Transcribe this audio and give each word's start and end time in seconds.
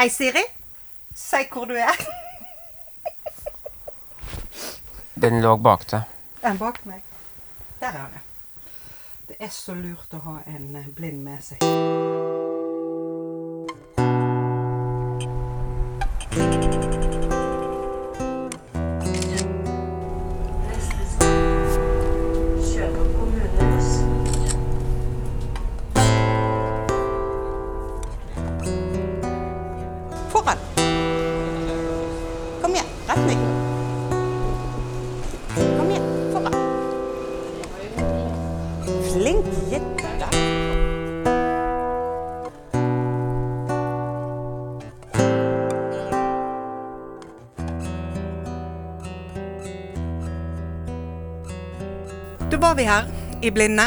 Hei, 0.00 0.08
Siri. 0.08 0.40
Si 1.14 1.36
hvor 1.52 1.66
du 1.68 1.74
er. 1.76 1.98
Den 5.20 5.42
lå 5.44 5.50
bak 5.60 5.84
deg. 5.90 6.06
Den 6.40 6.56
bak 6.56 6.78
meg. 6.88 7.02
Der 7.82 7.98
er 7.98 8.06
den. 8.14 8.22
Det 9.28 9.36
er 9.44 9.52
så 9.52 9.76
lurt 9.76 10.16
å 10.16 10.22
ha 10.24 10.38
en 10.46 10.72
eh, 10.80 10.88
blind 10.96 11.20
med 11.26 11.44
seg. 11.44 12.49
Da 52.60 52.66
var 52.66 52.74
vi 52.74 52.84
her 52.84 53.06
i 53.40 53.50
Blinde. 53.50 53.86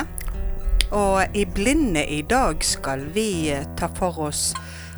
Og 0.97 1.35
i 1.37 1.43
Blinde 1.45 2.01
i 2.09 2.23
dag 2.25 2.63
skal 2.65 3.03
vi 3.13 3.51
eh, 3.53 3.67
ta 3.77 3.85
for 3.93 4.17
oss 4.31 4.47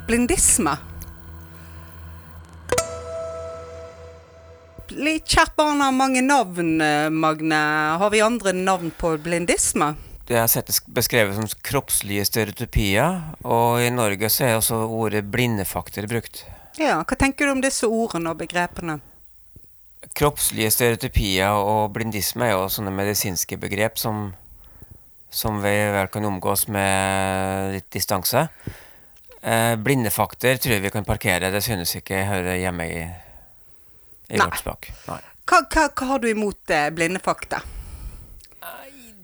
blindisme. 0.07 0.77
Litt 4.95 5.27
kjært 5.27 5.57
barn 5.59 5.83
har 5.83 5.91
mange 5.91 6.23
navn, 6.23 6.77
eh, 6.79 7.09
Magne. 7.11 7.59
Har 7.99 8.13
vi 8.15 8.21
andre 8.23 8.53
navn 8.55 8.93
på 8.95 9.11
blindisme? 9.19 9.91
Det 10.23 10.39
er 10.39 10.47
sett 10.47 10.71
beskrevet 10.87 11.35
som 11.35 11.51
kroppslige 11.59 12.23
stereotypier, 12.31 13.19
og 13.43 13.83
i 13.83 13.91
Norge 13.91 14.31
så 14.31 14.47
er 14.47 14.55
også 14.61 14.85
ordet 14.87 15.25
blindefakter 15.27 16.07
brukt. 16.07 16.45
Ja, 16.79 17.01
Hva 17.03 17.19
tenker 17.19 17.51
du 17.51 17.57
om 17.57 17.65
disse 17.67 17.91
ordene 17.91 18.31
og 18.31 18.39
begrepene? 18.39 19.01
Kroppslige 20.13 20.71
stereotypier 20.71 21.57
og 21.57 21.93
blindisme 21.95 22.45
er 22.47 22.55
jo 22.55 22.69
sånne 22.71 22.93
medisinske 22.93 23.57
begrep 23.59 23.97
som, 23.99 24.29
som 25.33 25.61
vi 25.63 25.73
vel 25.95 26.09
kan 26.13 26.27
omgås 26.29 26.67
med 26.71 27.73
litt 27.75 27.89
distanse. 27.95 28.47
Eh, 29.41 29.75
blindefakter 29.81 30.57
tror 30.61 30.77
jeg 30.77 30.85
vi 30.85 30.93
kan 30.93 31.07
parkere, 31.07 31.51
det 31.53 31.63
synes 31.65 31.95
ikke 31.97 32.19
jeg 32.19 32.29
hører 32.29 32.61
hjemme 32.61 32.87
i, 32.89 33.01
i 34.29 34.37
Nei. 34.37 34.45
vårt 34.45 34.61
språk. 34.61 34.91
Nei. 35.09 35.21
Hva, 35.45 35.61
hva, 35.69 35.87
hva 35.93 36.07
har 36.13 36.21
du 36.23 36.29
imot 36.31 36.73
eh, 36.73 36.89
blindefakta? 36.93 37.61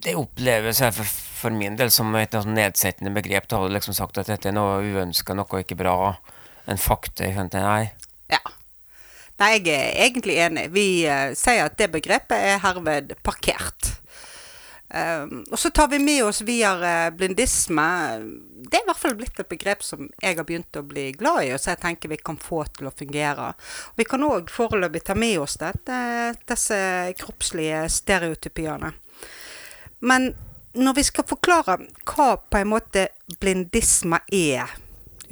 Det 0.02 0.16
oppleves 0.18 0.80
her 0.82 0.90
for, 0.94 1.06
for 1.06 1.54
min 1.54 1.76
del 1.78 1.90
som 1.94 2.10
et 2.18 2.34
sånn 2.34 2.56
nedsettende 2.56 3.12
begrep. 3.14 3.46
Da 3.46 3.60
har 3.60 3.70
du 3.70 3.74
liksom 3.76 3.94
sagt 3.94 4.18
at 4.18 4.30
dette 4.30 4.50
er 4.50 4.56
noe 4.56 4.80
uønska, 4.82 5.34
noe 5.38 5.62
ikke 5.62 5.78
bra. 5.78 6.16
En 6.66 6.78
fakta. 6.78 7.26
Jeg 7.26 7.36
skjønte, 7.36 7.62
nei. 7.62 7.92
Ja. 8.30 8.40
Nei, 9.40 9.56
jeg 9.56 9.72
er 9.72 10.04
egentlig 10.06 10.36
enig. 10.44 10.68
Vi 10.74 10.86
uh, 11.08 11.32
sier 11.38 11.64
at 11.66 11.78
det 11.80 11.90
begrepet 11.94 12.36
er 12.36 12.62
herved 12.62 13.16
parkert. 13.24 13.94
Um, 14.92 15.46
og 15.50 15.56
så 15.58 15.70
tar 15.72 15.88
vi 15.88 15.96
med 15.98 16.20
oss 16.26 16.42
videre 16.44 17.10
blindisme. 17.16 17.86
Det 18.68 18.76
er 18.76 18.84
i 18.84 18.88
hvert 18.90 19.00
fall 19.00 19.16
blitt 19.16 19.40
et 19.40 19.48
begrep 19.48 19.80
som 19.86 20.04
jeg 20.20 20.36
har 20.36 20.44
begynt 20.44 20.76
å 20.76 20.84
bli 20.84 21.06
glad 21.16 21.46
i, 21.46 21.52
og 21.54 21.62
så 21.62 21.72
jeg 21.72 21.80
tenker 21.86 22.12
vi 22.12 22.18
kan 22.20 22.36
få 22.36 22.60
til 22.76 22.90
å 22.90 22.92
fungere. 22.92 23.54
Vi 23.96 24.04
kan 24.04 24.26
òg 24.26 24.52
foreløpig 24.52 25.00
ta 25.06 25.16
med 25.16 25.38
oss 25.40 25.56
dette, 25.62 25.96
disse 26.44 26.78
kroppslige 27.22 27.86
stereotypiene. 27.88 28.92
Men 30.04 30.34
når 30.76 30.98
vi 30.98 31.06
skal 31.08 31.28
forklare 31.28 31.78
hva 32.12 32.28
på 32.36 32.60
en 32.60 32.72
måte 32.74 33.08
blindisme 33.40 34.20
er, 34.28 34.76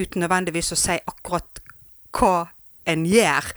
uten 0.00 0.24
nødvendigvis 0.24 0.72
å 0.72 0.80
si 0.80 0.96
akkurat 0.96 1.60
hva 2.16 2.48
en 2.88 3.06
gjør, 3.08 3.52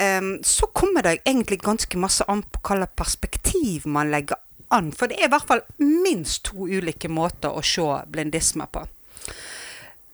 Um, 0.00 0.38
så 0.42 0.66
kommer 0.66 1.02
det 1.02 1.18
egentlig 1.24 1.60
ganske 1.60 1.98
masse 2.00 2.24
an 2.28 2.40
på 2.42 2.62
hva 2.64 2.78
slags 2.80 2.96
perspektiv 2.96 3.84
man 3.86 4.10
legger 4.10 4.40
an. 4.72 4.90
For 4.96 5.10
det 5.10 5.20
er 5.20 5.28
i 5.28 5.32
hvert 5.34 5.48
fall 5.48 5.62
minst 5.78 6.46
to 6.48 6.66
ulike 6.66 7.10
måter 7.12 7.52
å 7.52 7.62
se 7.66 7.84
blindisme 8.10 8.66
på. 8.72 8.86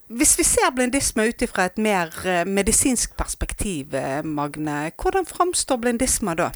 Hvis 0.09 0.35
vi 0.41 0.45
ser 0.49 0.73
blindisme 0.75 1.29
ut 1.29 1.43
ifra 1.45 1.69
et 1.69 1.79
mer 1.79 2.13
eh, 2.27 2.45
medisinsk 2.49 3.15
perspektiv, 3.17 3.95
eh, 3.95 4.23
Magne, 4.25 4.91
hvordan 4.97 5.29
framstår 5.29 5.81
blindisme 5.83 6.35
da? 6.39 6.49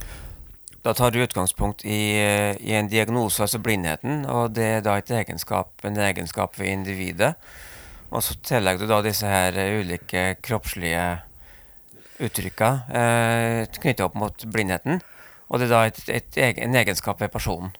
Da 0.82 0.94
tar 0.98 1.12
du 1.12 1.20
utgangspunkt 1.22 1.84
i, 1.84 2.16
eh, 2.18 2.56
i 2.58 2.72
en 2.74 2.88
diagnose, 2.90 3.44
altså 3.44 3.60
blindheten, 3.62 4.24
og 4.26 4.56
det 4.56 4.70
er 4.78 4.80
da 4.86 4.96
et 4.98 5.12
egenskap, 5.22 5.76
en 5.84 6.00
egenskap 6.00 6.58
ved 6.58 6.72
individet. 6.72 7.34
Og 8.10 8.24
så 8.24 8.34
tillegger 8.44 8.82
du 8.82 8.90
da 8.90 9.02
disse 9.04 9.28
her 9.28 9.56
ulike 9.78 10.32
kroppslige 10.42 11.04
uttrykka 12.20 12.70
eh, 12.92 13.66
knytta 13.80 14.04
opp 14.04 14.14
mot 14.18 14.44
blindheten. 14.52 15.00
Og 15.52 15.58
det 15.60 15.66
er 15.68 15.72
da 15.72 15.82
et, 15.86 15.98
et, 16.08 16.36
et, 16.36 16.58
en 16.64 16.74
egenskap 16.80 17.20
ved 17.20 17.32
personen. 17.32 17.72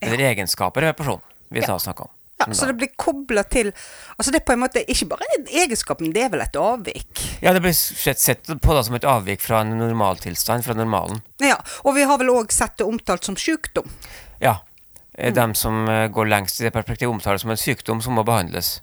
Eller 0.00 0.20
egenskaper 0.32 0.84
ved 0.84 0.96
personen 0.98 1.22
vi 1.48 1.60
Ja. 1.62 1.78
snakker 1.78 2.04
om. 2.08 2.12
Ja, 2.38 2.52
så 2.52 2.66
det 2.68 2.74
blir 2.76 2.90
kobla 3.00 3.42
til 3.48 3.70
Altså 4.18 4.28
det 4.30 4.42
er 4.42 4.44
på 4.44 4.52
en 4.52 4.58
måte 4.60 4.82
ikke 4.84 5.06
bare 5.08 5.24
en 5.38 5.46
egenskap, 5.46 6.00
men 6.04 6.12
det 6.12 6.22
er 6.26 6.28
vel 6.28 6.42
et 6.44 6.56
avvik. 6.60 7.22
Ja, 7.40 7.54
det 7.56 7.62
blir 7.64 7.72
sett, 7.72 8.20
sett 8.20 8.44
på 8.60 8.74
da 8.76 8.82
som 8.84 8.94
et 8.98 9.04
avvik 9.08 9.40
fra 9.40 9.62
en 9.64 9.72
normaltilstand, 9.78 10.62
fra 10.66 10.74
normalen. 10.76 11.22
Ja, 11.40 11.56
Og 11.84 11.94
vi 11.96 12.02
har 12.04 12.18
vel 12.20 12.28
òg 12.34 12.52
sett 12.52 12.76
det 12.76 12.84
omtalt 12.84 13.24
som 13.24 13.36
sykdom. 13.36 13.88
Ja. 14.40 14.58
eh, 15.16 15.30
Mm. 15.30 15.34
Dem 15.34 15.54
som 15.54 15.88
eh, 15.88 16.08
går 16.08 16.26
lengst 16.28 16.60
i 16.60 16.64
det 16.64 16.72
perspektivet, 16.74 17.08
omtaler 17.14 17.38
det 17.38 17.40
som 17.40 17.50
en 17.50 17.56
sykdom 17.56 18.02
som 18.02 18.12
må 18.12 18.22
behandles. 18.24 18.82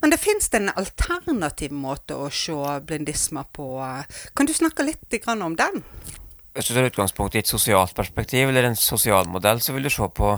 Men 0.00 0.12
det 0.12 0.20
fins 0.22 0.50
en 0.54 0.70
alternativ 0.74 1.72
måte 1.74 2.16
å 2.16 2.28
se 2.30 2.56
blindisme 2.86 3.44
på. 3.56 3.68
Kan 4.36 4.46
du 4.46 4.54
snakke 4.54 4.86
litt 4.86 5.18
om 5.32 5.56
den? 5.56 5.82
Hvis 6.56 6.70
du 6.70 6.74
tar 6.74 6.88
utgangspunkt 6.88 7.34
i 7.34 7.42
et 7.42 7.50
sosialt 7.50 7.94
perspektiv, 7.94 8.48
eller 8.48 8.64
en 8.64 8.76
sosial 8.76 9.28
modell, 9.28 9.60
så 9.60 9.74
vil 9.76 9.84
du 9.84 9.90
se 9.92 10.08
på 10.08 10.30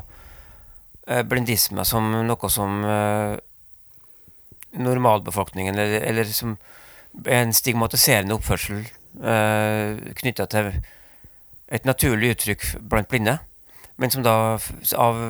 eh, 1.06 1.22
blindisme 1.22 1.84
som 1.86 2.10
noe 2.26 2.50
som 2.50 2.82
eh, 2.84 3.36
normalbefolkningen, 4.78 5.78
eller, 5.78 6.00
eller 6.00 6.24
som 6.24 6.56
en 7.26 7.54
stigmatiserende 7.54 8.36
oppførsel 8.36 8.82
uh, 9.24 9.96
knytta 10.20 10.46
til 10.52 10.72
et 11.72 11.86
naturlig 11.88 12.34
uttrykk 12.36 12.66
blant 12.90 13.08
blinde, 13.10 13.38
men 13.96 14.12
som 14.12 14.22
da 14.22 14.58
av 14.96 15.22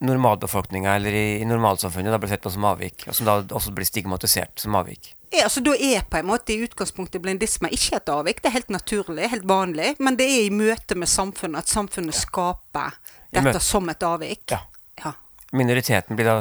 normalbefolkninga 0.00 0.94
eller 0.96 1.12
i, 1.12 1.26
i 1.40 1.44
normalsamfunnet 1.44 2.12
da 2.12 2.18
blir 2.18 2.32
sett 2.32 2.42
på 2.42 2.50
som 2.50 2.64
avvik, 2.68 3.06
og 3.08 3.16
som 3.16 3.28
da 3.28 3.36
også 3.42 3.72
blir 3.74 3.86
stigmatisert 3.88 4.58
som 4.60 4.74
avvik. 4.78 5.14
Ja, 5.34 5.44
altså 5.48 5.60
Da 5.64 5.74
er 5.74 6.04
på 6.06 6.20
en 6.20 6.28
måte 6.28 6.54
i 6.54 6.60
utgangspunktet 6.62 7.22
blindisme 7.22 7.70
ikke 7.74 7.98
et 7.98 8.10
avvik. 8.12 8.42
Det 8.42 8.52
er 8.52 8.58
helt 8.60 8.70
naturlig, 8.70 9.26
helt 9.32 9.46
vanlig. 9.50 9.96
Men 9.98 10.18
det 10.20 10.28
er 10.30 10.44
i 10.46 10.52
møte 10.54 10.94
med 10.94 11.10
samfunnet 11.10 11.64
at 11.64 11.72
samfunnet 11.72 12.14
skaper 12.14 12.94
dette 13.34 13.58
som 13.62 13.88
et 13.90 14.06
avvik. 14.06 14.44
Ja. 14.54 14.60
Ja. 15.02 15.14
Minoriteten 15.54 16.14
blir 16.18 16.28
da, 16.30 16.36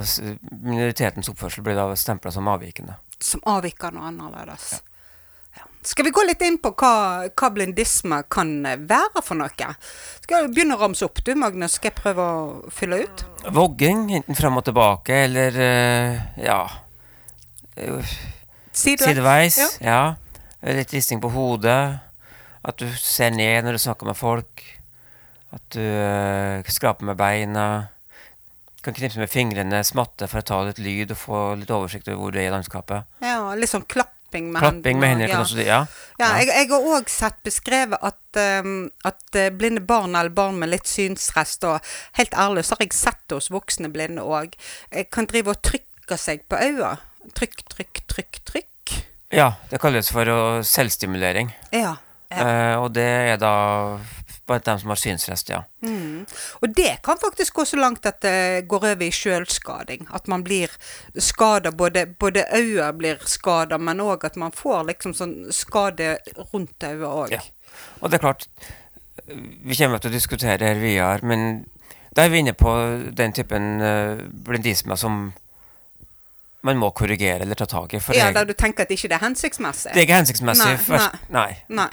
minoritetens 0.51 1.29
oppførsel 1.29 1.65
blir 1.65 1.77
da 1.77 1.87
stempla 1.97 2.31
som 2.33 2.49
avvikende. 2.53 2.99
Som 3.17 3.41
avvikende 3.49 4.03
og 4.03 4.11
annerledes. 4.11 4.75
Ja. 4.77 4.92
Skal 5.83 6.07
vi 6.07 6.13
gå 6.15 6.23
litt 6.23 6.41
inn 6.45 6.57
på 6.63 6.71
hva, 6.79 6.93
hva 7.27 7.49
blindisme 7.51 8.21
kan 8.31 8.53
være 8.63 9.23
for 9.23 9.39
noe? 9.39 9.73
Skal 10.23 10.37
jeg 10.37 10.53
begynne 10.53 10.77
å 10.77 10.81
ramse 10.81 11.03
opp, 11.03 11.19
du 11.25 11.33
Magnus? 11.35 11.75
Skal 11.77 11.91
jeg 11.91 11.97
prøve 11.99 12.23
å 12.23 12.71
fylle 12.71 13.03
ut? 13.03 13.25
Vogging, 13.51 14.05
enten 14.15 14.37
frem 14.39 14.59
og 14.59 14.63
tilbake, 14.69 15.25
eller 15.27 15.59
eh, 15.59 16.23
ja 16.45 16.61
Sideveis? 17.75 19.05
Sideveis. 19.09 19.57
Ja. 19.57 19.69
Ja. 19.81 20.73
Litt 20.73 20.93
risting 20.93 21.21
på 21.21 21.31
hodet. 21.33 21.99
At 22.63 22.79
du 22.79 22.87
ser 22.95 23.33
ned 23.35 23.65
når 23.65 23.77
du 23.77 23.83
snakker 23.83 24.07
med 24.07 24.17
folk. 24.17 24.63
At 25.53 25.65
du 25.75 25.81
uh, 25.81 26.71
skraper 26.71 27.05
med 27.05 27.19
beina. 27.19 27.67
Kan 28.83 28.95
knipse 28.95 29.19
med 29.19 29.31
fingrene, 29.31 29.83
smatte 29.87 30.27
for 30.27 30.41
å 30.41 30.47
ta 30.47 30.61
litt 30.67 30.81
lyd 30.83 31.13
og 31.15 31.19
få 31.19 31.41
litt 31.59 31.71
oversikt 31.71 32.09
over 32.09 32.19
hvor 32.19 32.33
du 32.35 32.39
er 32.41 32.49
i 32.49 32.53
landskapet. 32.53 33.07
ja, 33.23 33.37
litt 33.55 33.71
sånn 33.71 33.85
klapping 34.33 34.51
med 34.51 34.61
Klapping 34.61 34.99
med 34.99 35.09
hendene 35.09 35.29
ja. 35.29 35.35
kan 35.35 35.45
også 35.45 35.61
Ja. 35.63 35.85
Ja, 36.19 36.37
jeg, 36.37 36.47
jeg 36.47 36.69
har 36.69 36.87
òg 36.97 37.09
sett 37.09 37.39
beskrevet 37.43 37.97
at, 38.01 38.39
um, 38.63 38.89
at 39.03 39.35
eh, 39.35 39.49
blinde 39.49 39.81
barn 39.81 40.15
eller 40.15 40.29
barn 40.29 40.59
med 40.59 40.69
litt 40.69 40.87
synsrest 40.87 41.63
og 41.65 41.79
Helt 42.13 42.33
ærlig 42.33 42.65
så 42.65 42.77
har 42.77 42.85
jeg 42.85 42.93
sett 42.93 43.21
det 43.27 43.39
hos 43.39 43.49
voksne 43.51 43.89
blinde 43.89 44.21
òg. 44.21 44.53
Kan 45.11 45.27
drive 45.29 45.53
og 45.53 45.61
trykke 45.65 46.17
seg 46.17 46.45
på 46.49 46.59
øynene. 46.59 46.97
Trykk, 47.33 47.63
trykk, 47.71 48.03
trykk, 48.07 48.39
trykk. 48.45 48.95
ja, 49.33 49.53
det 49.69 49.79
kalles 49.81 50.11
for 50.11 50.61
selvstimulering. 50.67 51.53
Ja. 51.71 51.95
ja. 52.29 52.43
Eh, 52.43 52.75
og 52.77 52.91
det 52.93 53.09
er 53.33 53.39
da 53.41 53.55
blant 54.47 54.65
dem 54.65 54.79
som 54.79 54.91
har 54.91 54.99
synsrest, 54.99 55.49
ja. 55.49 55.61
Mm. 55.85 56.25
Og 56.61 56.75
det 56.75 56.97
kan 57.05 57.17
faktisk 57.21 57.53
gå 57.53 57.65
så 57.65 57.77
langt 57.79 58.05
at 58.05 58.19
det 58.25 58.67
går 58.67 58.87
over 58.91 59.05
i 59.05 59.11
sjølskading. 59.15 60.07
At 60.13 60.27
man 60.27 60.43
blir 60.43 60.71
skada. 61.17 61.71
Både, 61.71 62.05
både 62.19 62.45
øyet 62.55 62.97
blir 62.99 63.23
skada, 63.29 63.77
men 63.79 64.03
òg 64.03 64.25
at 64.27 64.35
man 64.39 64.51
får 64.51 64.83
liksom 64.91 65.15
sånn 65.17 65.35
skade 65.55 66.17
rundt 66.53 66.83
øyet 66.83 67.07
òg. 67.07 67.35
Ja. 67.37 67.43
Og 68.01 68.11
det 68.11 68.19
er 68.19 68.25
klart, 68.27 68.47
vi 69.27 69.75
kommer 69.79 70.03
til 70.03 70.11
å 70.11 70.17
diskutere 70.17 70.57
det 70.59 70.73
her 70.73 70.81
videre, 70.83 71.23
men 71.23 71.63
da 72.13 72.25
er 72.27 72.33
vi 72.33 72.43
inne 72.43 72.53
på 72.53 72.73
den 73.15 73.33
typen 73.33 73.79
uh, 73.81 74.19
blindisme 74.45 74.97
som 74.99 75.31
man 76.63 76.77
må 76.79 76.91
korrigere 76.95 77.43
eller 77.43 77.57
ta 77.59 77.65
tak 77.67 77.93
i. 77.93 77.99
Ja, 78.13 78.27
jeg, 78.29 78.35
da 78.37 78.43
du 78.47 78.53
tenker 78.55 78.85
at 78.85 78.91
ikke 78.93 79.09
det 79.11 79.17
er 79.17 79.25
hensiktsmessig? 79.25 79.91
det 79.91 80.03
er 80.03 80.05
ikke 80.07 80.19
hensiktsmessig. 80.21 80.69
Nei, 80.69 80.83
først- 80.85 81.31
nei. 81.33 81.49
Nei. 81.67 81.89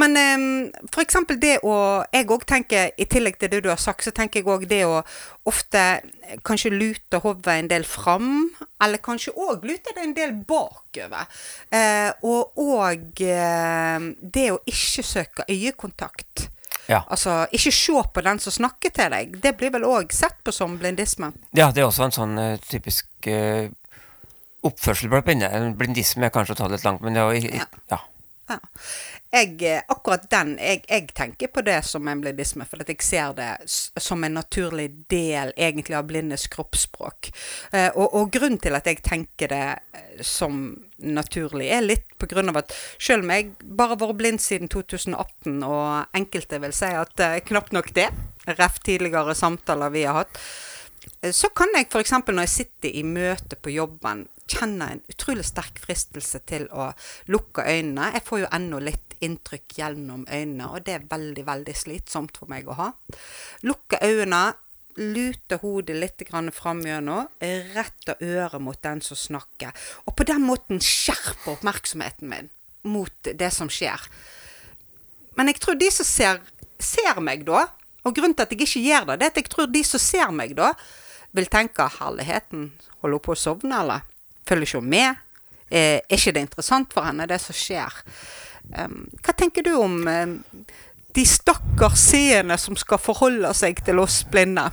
Men 0.00 0.16
um, 0.16 0.44
eksempel 1.02 1.38
det 1.40 1.58
å 1.66 1.74
Jeg 2.12 2.28
òg 2.32 2.44
tenker, 2.48 2.92
i 2.96 3.06
tillegg 3.10 3.38
til 3.40 3.50
det 3.52 3.62
du 3.64 3.70
har 3.70 3.80
sagt, 3.80 4.04
så 4.04 4.12
tenker 4.14 4.40
jeg 4.40 4.50
òg 4.50 4.66
det 4.70 4.82
å 4.88 5.00
ofte 5.48 5.80
eh, 5.80 6.38
kanskje 6.46 6.72
lute 6.74 7.20
hodet 7.22 7.56
en 7.56 7.70
del 7.70 7.84
fram, 7.88 8.50
eller 8.82 9.02
kanskje 9.02 9.34
òg 9.34 9.66
lute 9.68 9.94
det 9.96 10.04
en 10.04 10.16
del 10.16 10.36
bakover. 10.48 11.28
Uh, 11.72 12.10
og 12.26 12.60
òg 12.60 13.24
uh, 13.26 14.08
det 14.20 14.48
å 14.54 14.62
ikke 14.70 15.06
søke 15.06 15.48
øyekontakt. 15.48 16.48
Ja. 16.90 17.04
Altså 17.06 17.44
ikke 17.54 17.72
se 17.74 18.02
på 18.14 18.22
den 18.26 18.40
som 18.42 18.54
snakker 18.54 18.92
til 18.94 19.12
deg. 19.14 19.36
Det 19.42 19.54
blir 19.58 19.72
vel 19.74 19.86
òg 19.86 20.14
sett 20.14 20.40
på 20.44 20.54
som 20.54 20.78
blindisme. 20.78 21.32
ja, 21.54 21.70
det 21.70 21.82
er 21.82 21.86
også 21.88 22.08
en 22.08 22.16
sånn 22.16 22.38
uh, 22.38 22.56
typisk 22.70 23.30
eh, 23.30 23.70
oppførsel 24.66 25.10
blant 25.12 25.28
blinde. 25.28 25.50
Blindisme 25.78 26.26
er 26.26 26.34
kanskje 26.34 26.56
å 26.56 26.60
ta 26.62 26.68
det 26.68 26.78
litt 26.78 26.88
langt, 26.88 27.04
men 27.04 27.14
det 27.14 27.22
er 27.22 27.30
jo 27.30 27.58
Ja. 27.60 27.66
ja. 27.92 28.00
Ja. 28.50 28.58
Jeg, 29.30 29.62
eh, 29.62 29.82
akkurat 29.88 30.24
den, 30.30 30.56
jeg, 30.58 30.82
jeg 30.88 31.12
tenker 31.14 31.50
på 31.54 31.62
det 31.62 31.76
som 31.86 32.08
en 32.10 32.22
blindisme, 32.22 32.64
for 32.66 32.82
jeg 32.82 32.98
ser 33.06 33.36
det 33.38 33.50
som 33.70 34.24
en 34.26 34.34
naturlig 34.34 34.88
del 35.12 35.52
egentlig 35.54 35.94
av 35.94 36.08
blindes 36.08 36.48
kroppsspråk. 36.50 37.30
Eh, 37.70 37.92
og, 37.94 38.08
og 38.18 38.32
grunnen 38.34 38.58
til 38.58 38.74
at 38.74 38.90
jeg 38.90 39.04
tenker 39.06 39.52
det 39.52 39.66
eh, 39.94 40.24
som 40.26 40.64
naturlig, 40.98 41.68
er 41.70 41.86
litt 41.86 42.10
på 42.18 42.26
grunn 42.32 42.50
av 42.50 42.58
at 42.64 42.74
selv 42.98 43.22
om 43.22 43.30
jeg 43.36 43.52
bare 43.62 43.94
har 43.94 44.02
vært 44.02 44.18
blind 44.18 44.42
siden 44.42 44.72
2018, 44.72 45.62
og 45.62 46.18
enkelte 46.18 46.58
vil 46.66 46.74
si 46.74 46.90
at 46.90 47.22
eh, 47.22 47.38
knapt 47.46 47.76
nok 47.76 47.94
det, 47.94 48.10
ref 48.50 48.82
tidligere 48.82 49.38
samtaler 49.38 49.94
vi 49.94 50.08
har 50.08 50.24
hatt, 50.24 50.42
så 51.30 51.48
kan 51.56 51.70
jeg 51.76 51.86
f.eks. 51.86 52.12
når 52.26 52.44
jeg 52.44 52.52
sitter 52.52 52.98
i 52.98 53.06
møte 53.06 53.56
på 53.56 53.72
jobben, 53.72 54.26
kjenne 54.50 54.88
en 54.94 55.02
utrolig 55.10 55.46
sterk 55.48 55.78
fristelse 55.82 56.42
til 56.48 56.66
å 56.72 56.90
lukke 57.30 57.64
øynene. 57.66 58.10
Jeg 58.16 58.26
får 58.26 58.42
jo 58.42 58.50
ennå 58.58 58.80
litt 58.84 59.16
inntrykk 59.24 59.76
gjennom 59.78 60.24
øynene, 60.28 60.70
og 60.70 60.84
det 60.86 60.96
er 60.96 61.06
veldig, 61.10 61.44
veldig 61.46 61.76
slitsomt 61.76 62.40
for 62.40 62.50
meg 62.50 62.68
å 62.68 62.76
ha. 62.78 62.90
Lukke 63.68 64.00
øynene, 64.02 64.54
lute 65.00 65.60
hodet 65.62 65.96
litt 65.96 66.24
fram 66.52 66.80
gjennom, 66.84 67.28
rette 67.74 68.16
øret 68.20 68.60
mot 68.60 68.80
den 68.82 69.00
som 69.00 69.16
snakker. 69.16 69.72
Og 70.06 70.16
på 70.16 70.26
den 70.28 70.42
måten 70.42 70.80
skjerpe 70.80 71.54
oppmerksomheten 71.54 72.28
min 72.28 72.50
mot 72.82 73.12
det 73.22 73.50
som 73.52 73.68
skjer. 73.68 74.00
Men 75.36 75.48
jeg 75.48 75.60
tror 75.60 75.76
de 75.78 75.90
som 75.92 76.06
ser, 76.06 76.40
ser 76.78 77.20
meg 77.20 77.44
da, 77.46 77.66
og 78.04 78.16
grunnen 78.16 78.34
til 78.34 78.46
at 78.46 78.52
jeg 78.54 78.64
ikke 78.64 78.84
gjør 78.88 79.06
det, 79.10 79.18
det 79.20 79.26
er 79.26 79.32
at 79.34 79.40
jeg 79.42 79.52
tror 79.52 79.68
de 79.70 79.82
som 79.84 80.02
ser 80.02 80.32
meg 80.32 80.56
da, 80.56 80.72
vil 81.36 81.46
tenke 81.52 81.86
herligheten, 82.00 82.70
holder 83.00 83.20
hun 83.20 83.24
på 83.24 83.36
å 83.36 83.38
sovne, 83.38 83.82
eller? 83.84 84.06
Følger 84.50 84.66
ikke 84.66 84.82
hun 84.82 84.90
med? 84.90 85.26
Eh, 85.70 86.00
er 86.02 86.16
ikke 86.18 86.34
det 86.34 86.46
interessant 86.48 86.94
for 86.94 87.06
henne, 87.06 87.28
det 87.30 87.38
som 87.42 87.54
skjer? 87.54 88.00
Um, 88.74 89.04
hva 89.22 89.34
tenker 89.34 89.64
du 89.66 89.72
om 89.78 90.00
um, 90.06 90.34
de 91.14 91.24
stakkars 91.26 92.02
seerne 92.10 92.58
som 92.58 92.76
skal 92.78 93.00
forholde 93.02 93.50
seg 93.56 93.78
til 93.86 94.02
oss 94.02 94.20
blinde? 94.30 94.66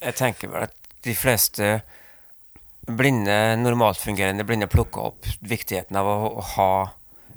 Jeg 0.00 0.16
tenker 0.16 0.52
vel 0.52 0.66
at 0.66 0.96
de 1.04 1.14
fleste 1.16 1.78
blinde, 2.88 3.36
normalfungerende 3.60 4.44
blinde 4.48 4.68
plukker 4.72 5.12
opp 5.12 5.28
viktigheten 5.44 5.96
av 5.96 6.08
å, 6.08 6.18
å 6.40 6.44
ha 6.56 6.72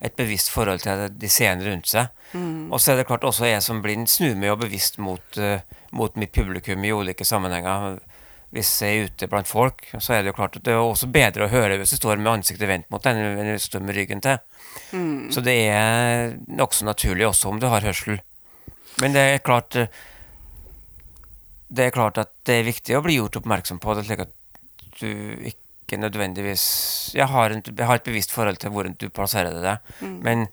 et 0.03 0.15
bevisst 0.17 0.51
forhold 0.53 0.83
til 0.83 1.07
de 1.09 1.29
seende 1.31 1.65
rundt 1.67 1.89
seg. 1.89 2.11
Og 2.69 2.79
så 2.81 2.93
er 2.93 2.99
det 2.99 3.07
klart 3.09 3.25
også 3.25 3.47
jeg 3.49 3.63
som 3.65 3.79
blind 3.81 4.09
snur 4.11 4.35
meg 4.37 4.51
jo 4.51 4.59
bevisst 4.61 4.99
mot, 5.01 5.39
eh, 5.41 5.63
mot 5.91 6.15
mitt 6.19 6.35
publikum 6.35 6.83
i 6.85 6.91
ulike 6.93 7.25
sammenhenger. 7.25 7.97
Hvis 8.55 8.69
jeg 8.79 8.95
er 8.95 9.09
ute 9.09 9.27
blant 9.27 9.49
folk, 9.49 9.83
så 9.99 10.15
er 10.15 10.21
det 10.23 10.31
jo 10.31 10.37
klart 10.37 10.55
at 10.55 10.63
det 10.63 10.71
er 10.71 10.79
også 10.79 11.09
bedre 11.11 11.45
å 11.45 11.51
høre 11.51 11.75
hvis 11.81 11.91
du 11.91 11.97
står 11.99 12.21
med 12.21 12.31
ansiktet 12.37 12.69
vendt 12.69 12.87
mot 12.93 13.03
den, 13.03 13.19
enn 13.19 13.49
hvis 13.51 13.67
du 13.67 13.73
står 13.73 13.83
med 13.83 13.97
ryggen 13.97 14.23
til. 14.23 14.39
Så 15.35 15.43
det 15.43 15.55
er 15.67 16.37
nokså 16.47 16.87
naturlig 16.87 17.27
også 17.27 17.51
om 17.51 17.59
du 17.59 17.67
har 17.67 17.83
hørsel. 17.83 18.21
Men 19.03 19.13
det 19.17 19.25
er 19.33 19.43
klart 19.43 19.75
det 21.67 21.83
er 21.83 21.95
klart 21.95 22.19
at 22.21 22.31
det 22.47 22.61
er 22.61 22.69
viktig 22.69 22.95
å 22.95 23.03
bli 23.03 23.17
gjort 23.17 23.41
oppmerksom 23.41 23.81
på 23.83 23.97
det, 23.97 24.05
slik 24.07 24.23
at 24.23 24.31
du 25.01 25.09
ikke 25.49 25.99
nødvendigvis 25.99 26.63
Jeg 27.15 27.27
har, 27.31 27.51
en, 27.51 27.61
jeg 27.63 27.87
har 27.87 27.99
et 27.99 28.07
bevisst 28.07 28.31
forhold 28.31 28.57
til 28.59 28.71
hvor 28.73 28.87
du 28.87 29.09
plasserer 29.09 29.59
det, 29.63 29.75
men 30.01 30.47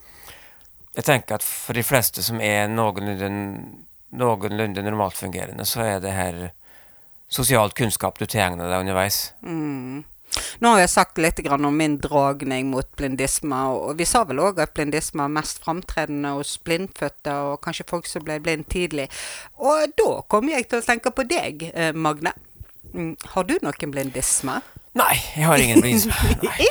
jeg 0.94 1.06
tenker 1.08 1.38
at 1.38 1.46
for 1.46 1.74
de 1.74 1.82
fleste 1.82 2.22
som 2.22 2.38
er 2.42 2.68
noenlunde, 2.70 3.30
noenlunde 4.14 4.84
normalt 4.86 5.18
fungerende, 5.18 5.66
så 5.66 5.82
er 5.82 6.02
det 6.02 6.12
her 6.14 6.44
sosial 7.34 7.72
kunnskap 7.76 8.18
du 8.20 8.26
tilegner 8.26 8.70
deg 8.70 8.84
underveis. 8.84 9.32
Mm. 9.42 10.04
Nå 10.62 10.72
har 10.72 10.80
jeg 10.82 10.90
sagt 10.90 11.20
litt 11.22 11.40
om 11.46 11.66
min 11.76 11.96
dragning 12.02 12.70
mot 12.72 12.88
blindisme, 12.98 13.58
og 13.70 13.98
vi 13.98 14.06
sa 14.08 14.24
vel 14.26 14.42
òg 14.42 14.60
at 14.62 14.74
blindisme 14.74 15.26
er 15.26 15.34
mest 15.36 15.62
framtredende 15.62 16.34
hos 16.38 16.56
blindfødte, 16.66 17.34
og 17.50 17.60
kanskje 17.64 17.86
folk 17.90 18.08
som 18.10 18.24
ble 18.26 18.40
blind 18.42 18.66
tidlig. 18.72 19.08
Og 19.58 19.94
da 19.98 20.10
kommer 20.30 20.56
jeg 20.56 20.68
til 20.70 20.82
å 20.82 20.86
tenke 20.86 21.14
på 21.14 21.26
deg, 21.28 21.70
eh, 21.72 21.92
Magne. 21.92 22.34
Mm, 22.94 23.16
Har 23.34 23.44
du 23.44 23.58
noen 23.62 23.90
blindisme? 23.94 24.60
Nei, 24.94 25.14
jeg 25.34 25.46
har 25.48 25.58
ingen 25.58 25.80
blindisme. 25.82 26.14
Nei. 26.46 26.66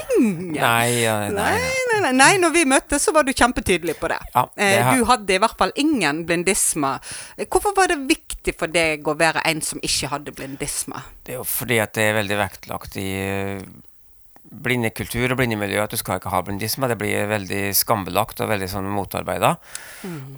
Nei, 0.55 1.29
nei, 1.35 1.55
Nei, 2.03 2.11
nei. 2.15 2.29
når 2.39 2.53
vi 2.55 2.61
møttes 2.71 3.03
så 3.03 3.11
var 3.15 3.25
du 3.27 3.33
kjempetydelig 3.35 3.97
på 3.99 4.07
det. 4.11 4.19
Ja, 4.33 4.45
det 4.55 4.67
eh, 4.77 4.83
har- 4.87 4.95
Du 4.97 5.05
hadde 5.09 5.35
i 5.35 5.39
hvert 5.43 5.57
fall 5.59 5.73
ingen 5.75 6.21
blindisme. 6.29 6.93
Eh, 7.37 7.45
Hvorfor 7.51 7.75
var 7.75 7.91
det 7.91 7.99
viktig 8.07 8.55
for 8.59 8.71
deg 8.71 9.03
å 9.11 9.17
være 9.19 9.43
en 9.49 9.59
som 9.61 9.79
ikke 9.83 10.07
hadde 10.13 10.31
blindisme? 10.37 11.01
Det 11.23 11.35
er 11.35 11.41
jo 11.41 11.47
fordi 11.47 11.81
at 11.83 11.91
det 11.99 12.05
er 12.09 12.15
veldig 12.21 12.37
vektlagt 12.45 12.95
i 13.01 13.09
blinde 13.59 13.81
blindekultur 14.53 15.31
og 15.33 15.39
blindemiljø 15.39 15.79
at 15.81 15.89
du 15.89 15.97
skal 15.97 16.19
ikke 16.19 16.29
ha 16.29 16.43
blindisme. 16.45 16.85
Det 16.91 16.97
blir 17.01 17.25
veldig 17.31 17.61
skambelagt 17.75 18.39
og 18.43 18.51
veldig 18.51 18.67
sånn 18.69 18.85
motarbeida. 18.93 19.55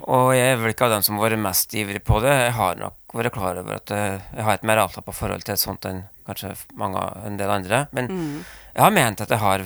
Og 0.07 0.29
jeg 0.37 0.53
er 0.53 0.61
vel 0.61 0.71
ikke 0.71 0.87
av 0.87 0.93
dem 0.95 1.03
som 1.03 1.17
har 1.19 1.27
vært 1.29 1.41
mest 1.43 1.75
ivrig 1.75 1.99
på 2.07 2.21
det. 2.23 2.31
Jeg 2.45 2.53
har 2.55 2.79
nok 2.79 2.95
vært 3.17 3.35
klar 3.35 3.59
over 3.59 3.75
at 3.75 3.91
eh, 3.91 4.21
jeg 4.37 4.45
har 4.47 4.53
et 4.55 4.63
mer 4.71 4.81
avslappa 4.85 5.11
forhold 5.13 5.43
til 5.43 5.53
et 5.57 5.59
sånt 5.61 5.85
enn 5.89 6.05
kanskje 6.27 6.53
mange 6.79 7.01
en 7.25 7.39
del 7.39 7.51
andre. 7.51 7.85
Men 7.95 8.11
jeg 8.11 8.81
har 8.83 8.93
ment 8.95 9.23
at 9.23 9.33
jeg 9.33 9.41
har 9.41 9.65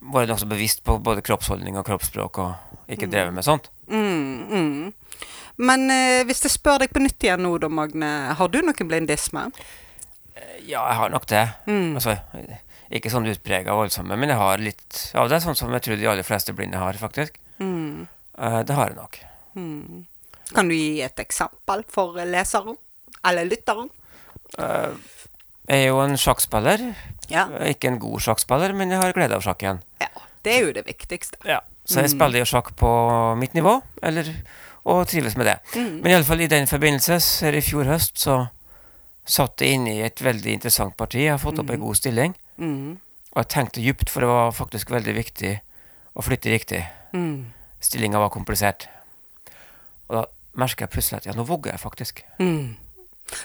vært 0.00 0.32
nokså 0.32 0.48
bevisst 0.48 0.84
på 0.86 0.96
både 1.04 1.24
kroppsholdning 1.24 1.76
og 1.78 1.86
kroppsspråk 1.88 2.40
og 2.40 2.90
ikke 2.90 3.10
drevet 3.10 3.34
med 3.36 3.46
sånt. 3.46 3.70
Mm, 3.90 4.48
mm. 4.50 5.20
Men 5.60 5.90
eh, 5.92 6.22
hvis 6.26 6.42
jeg 6.46 6.54
spør 6.54 6.84
deg 6.84 6.92
på 6.94 7.02
nytt 7.02 7.22
igjen 7.26 7.42
nå, 7.44 7.52
da, 7.60 7.68
Magne. 7.68 8.10
Har 8.38 8.50
du 8.50 8.60
noen 8.64 8.88
blindisme? 8.88 9.48
Ja, 10.64 10.82
jeg 10.88 10.96
har 11.00 11.12
nok 11.12 11.26
det. 11.30 11.44
Mm. 11.68 11.98
Altså, 11.98 12.16
ikke 12.90 13.12
sånn 13.12 13.28
utprega 13.30 13.76
voldsomme, 13.76 14.16
men 14.18 14.32
jeg 14.32 14.40
har 14.40 14.62
litt 14.62 15.02
av 15.18 15.28
det, 15.30 15.42
sånn 15.44 15.58
som 15.58 15.72
jeg 15.76 15.84
tror 15.84 16.00
de 16.00 16.08
aller 16.10 16.26
fleste 16.26 16.54
blinde 16.56 16.80
har, 16.80 16.96
faktisk. 17.00 17.36
Mm. 17.60 18.08
Eh, 18.38 18.60
det 18.66 18.78
har 18.78 18.92
jeg 18.92 18.98
nok. 18.98 19.20
Mm. 19.58 20.06
Kan 20.50 20.70
du 20.70 20.74
gi 20.74 21.02
et 21.04 21.22
eksempel 21.22 21.84
for 21.90 22.16
leseren? 22.26 22.78
Eller 23.26 23.46
lytteren? 23.46 23.90
Eh, 24.58 24.94
jeg 25.70 25.84
er 25.84 25.88
jo 25.92 26.00
en 26.02 26.16
sjakkspiller. 26.18 26.82
Ja. 27.30 27.46
Ikke 27.68 27.92
en 27.92 28.00
god 28.02 28.22
sjakkspiller, 28.24 28.74
men 28.74 28.90
jeg 28.90 29.02
har 29.02 29.14
glede 29.14 29.36
av 29.38 29.44
sjakk 29.46 29.62
igjen. 29.66 29.84
ja. 30.02 30.10
Det 30.40 30.54
er 30.56 30.62
jo 30.64 30.72
det 30.72 30.86
viktigste. 30.86 31.36
Så 31.84 32.00
jeg 32.00 32.14
spiller 32.14 32.40
jo 32.40 32.48
sjakk 32.48 32.70
på 32.78 32.90
mitt 33.36 33.52
nivå, 33.52 33.74
eller, 34.02 34.28
og 34.88 35.02
trives 35.10 35.36
med 35.36 35.50
det. 35.50 35.56
Men 35.76 36.14
iallfall 36.14 36.40
i 36.40 36.48
den 36.48 36.68
forbindelse, 36.70 37.18
her 37.44 37.58
i 37.58 37.60
fjor 37.64 37.84
høst, 37.90 38.16
så 38.22 38.46
satt 39.28 39.60
jeg 39.60 39.76
inne 39.76 39.98
i 39.98 40.04
et 40.06 40.22
veldig 40.24 40.54
interessant 40.56 40.96
parti. 40.96 41.26
Jeg 41.26 41.34
har 41.34 41.42
fått 41.42 41.60
opp 41.60 41.70
ei 41.74 41.80
god 41.80 41.98
stilling. 41.98 42.32
Mm. 42.56 42.96
Og 43.34 43.42
jeg 43.42 43.50
tenkte 43.52 43.84
djupt, 43.84 44.08
for 44.10 44.24
det 44.24 44.30
var 44.32 44.56
faktisk 44.56 44.90
veldig 44.94 45.14
viktig 45.18 45.52
å 46.16 46.24
flytte 46.24 46.54
riktig. 46.54 46.80
Mm. 47.12 47.52
Stillinga 47.84 48.22
var 48.22 48.32
komplisert. 48.32 48.88
Og 50.08 50.16
da 50.16 50.24
merka 50.58 50.86
jeg 50.86 50.94
plutselig 50.96 51.20
at 51.20 51.28
ja, 51.28 51.36
nå 51.36 51.44
våger 51.48 51.74
jeg 51.74 51.82
faktisk. 51.84 52.24
Mm. 52.40 52.78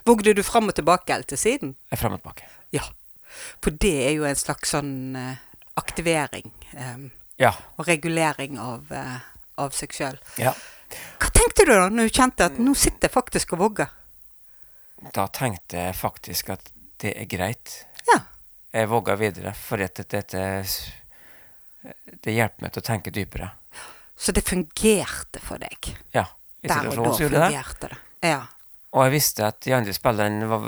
Vogde 0.05 0.33
du 0.33 0.43
fram 0.43 0.69
og 0.71 0.75
tilbake 0.77 1.13
eller 1.13 1.27
til 1.29 1.37
siden? 1.41 1.75
Frem 1.95 2.15
og 2.17 2.21
tilbake. 2.23 2.47
Ja. 2.75 2.83
For 3.63 3.71
det 3.71 3.93
er 4.07 4.13
jo 4.15 4.25
en 4.27 4.39
slags 4.39 4.71
sånn 4.75 5.15
eh, 5.19 5.41
aktivering 5.75 6.51
um, 6.79 7.09
Ja. 7.41 7.51
og 7.75 7.87
regulering 7.89 8.55
av, 8.59 8.91
uh, 8.91 9.19
av 9.59 9.75
seg 9.75 9.93
sjøl. 9.95 10.19
ja. 10.39 10.53
Hva 11.19 11.27
tenkte 11.33 11.65
du 11.65 11.71
da 11.73 11.89
når 11.89 12.07
du 12.07 12.13
kjente 12.13 12.45
at 12.45 12.59
nå 12.61 12.75
sitter 12.77 13.09
jeg 13.09 13.13
faktisk 13.15 13.55
og 13.57 13.59
vogger? 13.63 13.89
Da 15.15 15.25
tenkte 15.33 15.81
jeg 15.87 15.95
faktisk 15.97 16.51
at 16.53 16.69
det 17.01 17.15
er 17.19 17.25
greit. 17.27 17.73
Ja. 18.07 18.19
Jeg 18.71 18.89
vogger 18.91 19.17
videre, 19.19 19.53
for 19.57 19.81
dette 19.81 20.21
Det 22.23 22.33
hjelper 22.33 22.61
meg 22.63 22.71
til 22.73 22.81
å 22.81 22.85
tenke 22.85 23.11
dypere. 23.13 23.49
Så 24.15 24.31
det 24.31 24.45
fungerte 24.47 25.41
for 25.43 25.59
deg. 25.59 25.91
Ja. 26.13 26.25
i 26.61 26.67
Der 26.67 26.87
og 26.87 26.95
da 26.95 27.11
fungerte 27.17 27.89
det 27.89 27.89
det. 27.89 28.29
Ja. 28.29 28.45
Og 28.95 29.05
jeg 29.05 29.15
visste 29.17 29.47
at 29.47 29.59
de 29.65 29.75
andre 29.75 29.93
spillerne 29.95 30.47
var, 30.49 30.67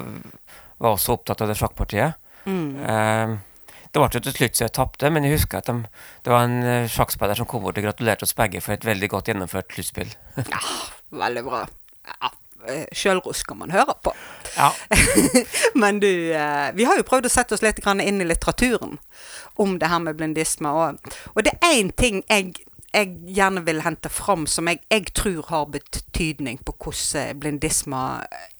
var 0.83 0.95
også 0.97 1.15
opptatt 1.15 1.41
av 1.43 1.51
det 1.51 1.57
sjakkpartiet. 1.59 2.17
Mm. 2.47 2.71
Eh, 2.83 3.37
det 3.87 4.01
ble 4.03 4.19
jo 4.19 4.23
til 4.27 4.35
slutt 4.35 4.57
så 4.57 4.65
jeg 4.65 4.75
tapte, 4.75 5.09
men 5.13 5.25
jeg 5.25 5.37
husker 5.37 5.61
at 5.61 5.69
de, 5.71 5.77
det 6.25 6.33
var 6.33 6.43
en 6.45 6.57
eh, 6.61 6.89
sjakkspiller 6.91 7.39
som 7.39 7.47
kom 7.49 7.63
bort 7.63 7.79
og 7.79 7.87
gratulerte 7.87 8.27
oss 8.27 8.35
begge 8.37 8.61
for 8.63 8.75
et 8.75 8.85
veldig 8.85 9.09
godt 9.13 9.31
gjennomført 9.31 9.71
sluttspill. 9.73 10.11
ja. 10.53 10.59
Veldig 11.17 11.43
bra. 11.47 11.63
Ja. 12.07 12.31
eh, 12.67 12.83
Sjølros 12.91 13.45
skal 13.45 13.61
man 13.61 13.71
høre 13.71 13.95
på. 14.03 14.13
Ja. 14.57 14.73
Men 15.81 16.01
du, 16.03 16.09
eh, 16.35 16.67
vi 16.75 16.87
har 16.89 16.99
jo 16.99 17.07
prøvd 17.07 17.29
å 17.29 17.31
sette 17.31 17.55
oss 17.55 17.63
litt 17.63 17.79
grann 17.83 18.03
inn 18.03 18.19
i 18.21 18.27
litteraturen 18.27 18.97
om 19.55 19.77
det 19.79 19.89
her 19.89 20.03
med 20.03 20.19
blindisme. 20.19 20.69
Og, 20.75 21.15
og 21.33 21.47
det 21.47 21.55
er 21.61 21.79
én 21.79 21.93
ting 21.95 22.21
jeg, 22.27 22.53
jeg 22.93 23.13
gjerne 23.35 23.63
vil 23.67 23.81
hente 23.85 24.09
fram 24.09 24.45
som 24.49 24.69
jeg, 24.69 24.79
jeg 24.91 25.11
tror 25.17 25.49
har 25.49 25.65
betydning 25.73 26.59
på 26.65 26.75
hvordan 26.83 27.39
blindisme 27.41 28.03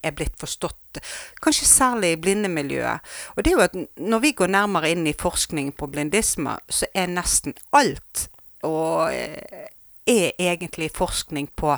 er 0.04 0.14
blitt 0.16 0.36
forstått. 0.40 1.00
Kanskje 1.42 1.68
særlig 1.68 2.12
i 2.12 2.20
blindemiljøet. 2.20 3.00
Og 3.36 3.44
det 3.44 3.52
er 3.52 3.56
jo 3.56 3.64
at 3.64 3.78
når 3.96 4.22
vi 4.24 4.34
går 4.36 4.52
nærmere 4.52 4.92
inn 4.92 5.06
i 5.06 5.16
forskning 5.16 5.72
på 5.78 5.88
blindisme, 5.90 6.58
så 6.68 6.88
er 6.94 7.10
nesten 7.12 7.56
alt 7.72 8.28
og 8.66 9.14
eh, 9.14 9.68
er 10.08 10.32
egentlig 10.38 10.90
forskning 10.96 11.50
på 11.56 11.76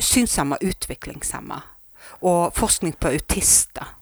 synshemma 0.00 0.58
utviklingshemma. 0.62 1.60
Og 2.24 2.54
forskning 2.56 2.96
på 2.98 3.12
autister. 3.12 3.94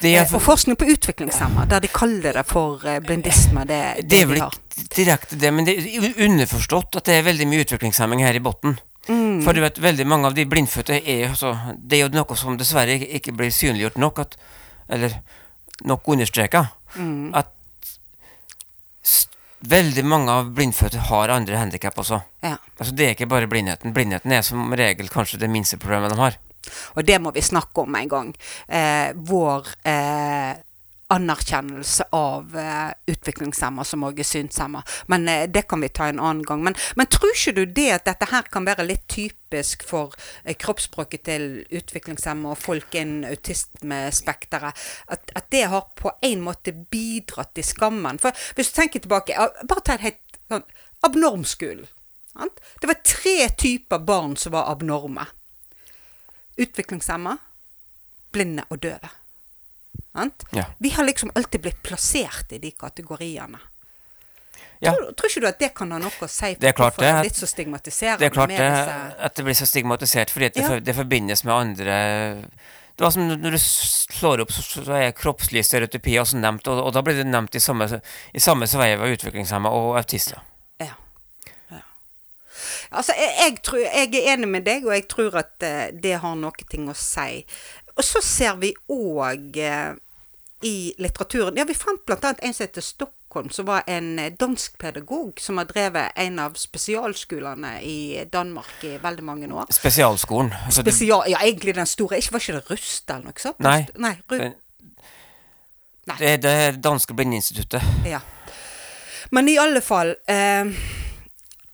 Det 0.00 0.12
er, 0.12 0.24
Eh, 0.24 0.34
og 0.34 0.42
forskning 0.42 0.76
på 0.78 0.88
utviklingshemma, 0.94 1.66
der 1.70 1.84
de 1.84 1.88
kaller 1.92 2.38
det 2.38 2.44
for 2.48 2.84
eh, 2.86 3.00
blindisme. 3.04 3.64
Det, 3.68 3.80
det, 4.00 4.08
det 4.10 4.20
er 4.20 4.30
vel 4.30 4.42
ikke 4.42 4.86
direkte 4.96 5.38
det, 5.40 5.52
men 5.54 5.68
det 5.68 5.78
er 5.78 6.20
underforstått 6.26 7.00
at 7.00 7.08
det 7.08 7.18
er 7.18 7.26
veldig 7.26 7.48
mye 7.50 7.64
utviklingshemming 7.66 8.24
her 8.24 8.38
i 8.38 8.44
bunnen. 8.44 8.78
Mm. 9.08 9.42
For 9.44 9.54
du 9.54 9.62
vet, 9.62 9.78
veldig 9.78 10.06
mange 10.08 10.26
av 10.26 10.34
de 10.34 10.46
blindfødte 10.50 10.96
er 10.98 11.28
altså, 11.28 11.52
Det 11.78 11.98
er 11.98 12.08
jo 12.08 12.14
noe 12.16 12.36
som 12.36 12.56
dessverre 12.58 12.96
ikke 12.98 13.36
blir 13.38 13.52
synliggjort 13.54 14.00
nok, 14.02 14.24
at, 14.24 14.34
eller 14.90 15.20
nok 15.86 16.08
understreka. 16.10 16.64
Mm. 16.96 17.30
At 17.36 17.52
veldig 19.66 20.04
mange 20.04 20.32
av 20.32 20.50
blindfødte 20.56 21.06
har 21.08 21.32
andre 21.32 21.60
handikap 21.60 21.98
også. 21.98 22.20
Ja. 22.42 22.56
Altså 22.78 22.94
Det 22.94 23.06
er 23.06 23.14
ikke 23.14 23.30
bare 23.30 23.48
blindheten. 23.50 23.94
Blindheten 23.94 24.32
er 24.32 24.42
som 24.42 24.72
regel 24.72 25.08
kanskje 25.08 25.40
det 25.40 25.50
minste 25.50 25.78
problemet 25.78 26.12
de 26.12 26.20
har. 26.20 26.38
Og 26.96 27.06
det 27.06 27.20
må 27.22 27.32
vi 27.36 27.44
snakke 27.44 27.86
om 27.86 27.98
en 27.98 28.12
gang. 28.12 28.32
Eh, 28.68 29.12
vår 29.16 29.74
eh, 29.86 30.54
anerkjennelse 31.08 32.04
av 32.10 32.56
eh, 32.58 32.90
utviklingshemma 33.06 33.84
som 33.84 34.02
også 34.06 34.22
er 34.22 34.26
synshemma. 34.26 34.82
Men 35.06 35.28
eh, 35.28 35.44
det 35.50 35.62
kan 35.70 35.80
vi 35.80 35.90
ta 35.94 36.08
en 36.10 36.18
annen 36.20 36.42
gang. 36.46 36.64
Men, 36.66 36.74
men 36.98 37.06
tror 37.06 37.34
ikke 37.34 37.54
du 37.54 37.62
det 37.78 37.88
at 37.94 38.08
dette 38.08 38.28
her 38.32 38.48
kan 38.50 38.66
være 38.66 38.86
litt 38.88 39.06
typisk 39.12 39.86
for 39.86 40.16
eh, 40.42 40.56
kroppsspråket 40.58 41.26
til 41.28 41.46
utviklingshemma 41.70 42.54
og 42.54 42.60
folk 42.62 42.98
innen 42.98 43.28
autismespekteret? 43.30 44.86
At, 45.14 45.30
at 45.38 45.50
det 45.54 45.66
har 45.70 45.86
på 45.94 46.10
en 46.26 46.42
måte 46.48 46.74
bidratt 46.74 47.54
til 47.54 47.66
skammen? 47.66 48.18
For 48.22 48.34
hvis 48.58 48.72
du 48.72 48.80
tenker 48.80 49.04
tilbake, 49.04 49.48
bare 49.62 49.86
ta 49.86 49.98
et 49.98 50.08
helt 50.08 50.40
sånn 50.50 50.66
abnormskolen. 51.06 51.86
Det 52.80 52.88
var 52.90 52.98
tre 53.06 53.38
typer 53.56 54.02
barn 54.04 54.34
som 54.36 54.52
var 54.52 54.68
abnorme 54.68 55.24
utviklingshemma, 56.56 57.36
blinde 58.32 58.64
og 58.70 58.80
døve. 58.82 59.10
Ja. 60.52 60.64
Vi 60.78 60.88
har 60.96 61.04
liksom 61.04 61.30
alltid 61.34 61.60
blitt 61.60 61.82
plassert 61.84 62.52
i 62.52 62.58
de 62.58 62.70
kategoriene. 62.72 63.58
Ja. 64.80 64.92
Tror, 64.92 65.12
tror 65.16 65.30
ikke 65.30 65.40
du 65.40 65.46
at 65.48 65.58
det 65.60 65.68
kan 65.76 65.92
ha 65.92 65.98
noe 66.00 66.12
å 66.24 66.28
si 66.28 66.50
Det 66.60 66.68
er 66.68 66.74
klart 66.76 66.96
hvorfor 66.96 67.04
det 67.04 67.12
det. 67.12 67.20
er 67.20 67.28
litt 67.30 67.38
så 67.40 67.46
stigmatiserende? 67.48 68.20
Det 68.20 68.26
er 68.28 68.34
klart 68.34 68.52
det, 68.52 68.66
at 69.28 69.36
det 69.38 69.44
blir 69.46 69.56
så 69.56 69.68
stigmatisert 69.68 70.32
fordi 70.32 70.50
det, 70.52 70.60
Ja. 70.60 70.68
for, 70.68 70.80
det 70.84 70.94
forbindes 70.96 71.44
med 71.48 71.54
andre 71.54 71.94
Det 72.96 73.04
var 73.04 73.10
som 73.12 73.28
når 73.28 73.56
du 73.56 73.58
slår 73.60 74.40
opp, 74.44 74.52
så, 74.52 74.62
så 74.84 74.92
er 74.96 75.12
kroppslig 75.16 75.64
stereotypi 75.64 76.16
også 76.20 76.40
nevnt, 76.40 76.68
og, 76.68 76.80
og 76.86 76.92
da 76.96 77.02
blir 77.04 77.16
det 77.16 77.26
nevnt 77.28 77.56
i 77.56 77.60
samme, 77.60 77.88
i 78.32 78.40
samme 78.40 78.68
sveiv 78.68 79.00
av 79.04 79.12
utviklingshemma 79.16 79.68
og 79.68 79.96
autister. 80.00 80.40
Altså, 82.90 83.14
jeg, 83.18 83.32
jeg, 83.40 83.58
tror, 83.62 83.82
jeg 83.82 84.14
er 84.14 84.32
enig 84.34 84.48
med 84.48 84.66
deg, 84.66 84.86
og 84.86 84.94
jeg 84.94 85.06
tror 85.10 85.38
at 85.42 85.54
uh, 85.66 85.86
det 86.02 86.18
har 86.22 86.36
noe 86.38 86.68
ting 86.70 86.88
å 86.90 86.96
si. 86.96 87.42
Og 87.96 88.04
så 88.04 88.22
ser 88.24 88.58
vi 88.60 88.74
òg 88.92 89.56
uh, 89.56 89.94
i 90.62 90.94
litteraturen 90.98 91.56
Ja, 91.56 91.64
vi 91.64 91.74
fant 91.74 92.04
bl.a. 92.06 92.34
en 92.38 92.54
som 92.54 92.64
heter 92.64 92.84
Stockholm, 92.84 93.50
som 93.50 93.68
var 93.68 93.82
en 93.86 94.18
eh, 94.18 94.32
dansk 94.32 94.78
pedagog 94.78 95.40
som 95.40 95.58
har 95.60 95.68
drevet 95.68 96.16
en 96.16 96.38
av 96.40 96.56
spesialskolene 96.56 97.74
i 97.84 98.24
Danmark 98.32 98.84
i 98.84 98.96
veldig 99.02 99.24
mange 99.24 99.50
år. 99.52 99.68
Spesialskolen. 99.72 100.52
Altså, 100.66 100.84
Spesial, 100.86 101.26
ja, 101.30 101.42
egentlig 101.44 101.76
den 101.76 101.86
store. 101.86 102.18
Ikke, 102.18 102.36
var 102.36 102.44
ikke 102.44 102.56
det 102.56 102.70
Rust 102.70 103.10
eller 103.10 103.28
noe 103.28 103.42
sånt? 103.42 103.60
Nei. 103.64 103.82
Nei, 104.00 104.14
nei. 104.30 104.52
det 106.16 106.32
er 106.32 106.40
det 106.40 106.56
danske 106.84 107.16
blindeinstituttet. 107.16 108.08
Ja. 108.08 108.22
Men 109.30 109.48
i 109.50 109.58
alle 109.58 109.82
fall 109.84 110.14
eh, 110.30 110.72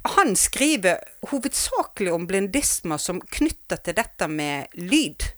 Han 0.02 0.36
skriver 0.36 0.98
hovedsakelig 1.30 2.12
om 2.12 2.26
blindismer 2.26 2.98
som 2.98 3.20
knytter 3.20 3.78
til 3.86 3.94
dette 3.94 4.28
med 4.28 4.74
lyd. 4.74 5.28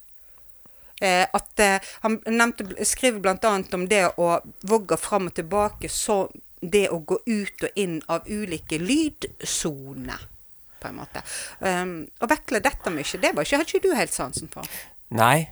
Eh, 1.00 1.26
at 1.32 1.60
eh, 1.60 1.92
Han 2.00 2.20
nevnte, 2.26 2.84
skriver 2.86 3.20
bl.a. 3.20 3.52
om 3.76 3.88
det 3.88 4.06
å 4.16 4.38
vogge 4.64 4.96
fram 4.96 5.28
og 5.28 5.36
tilbake, 5.36 5.90
så 5.92 6.28
det 6.64 6.86
å 6.88 7.02
gå 7.04 7.18
ut 7.26 7.66
og 7.66 7.80
inn 7.80 7.98
av 8.08 8.28
ulike 8.28 8.78
lydsoner, 8.80 10.22
på 10.80 10.88
en 10.88 10.96
måte. 10.96 11.20
Um, 11.60 11.94
og 12.22 12.30
vekle 12.32 12.62
dette 12.64 12.92
mye, 12.92 13.20
det 13.20 13.34
var 13.36 13.44
ikke, 13.44 13.60
hadde 13.60 13.74
ikke 13.74 13.84
du 13.84 13.96
helt 13.98 14.16
sansen 14.16 14.48
for? 14.52 14.68
Nei, 15.14 15.46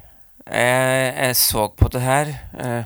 jeg, 0.46 1.12
jeg 1.18 1.36
så 1.38 1.66
på 1.76 1.90
det 1.92 2.02
her, 2.04 2.32
eh, 2.56 2.84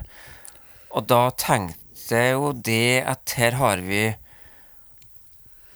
og 0.91 1.07
da 1.07 1.27
tenkte 1.39 2.19
jeg 2.19 2.35
jo 2.35 2.51
det 2.51 3.03
at 3.07 3.35
her 3.39 3.57
har 3.61 3.83
vi 3.83 4.09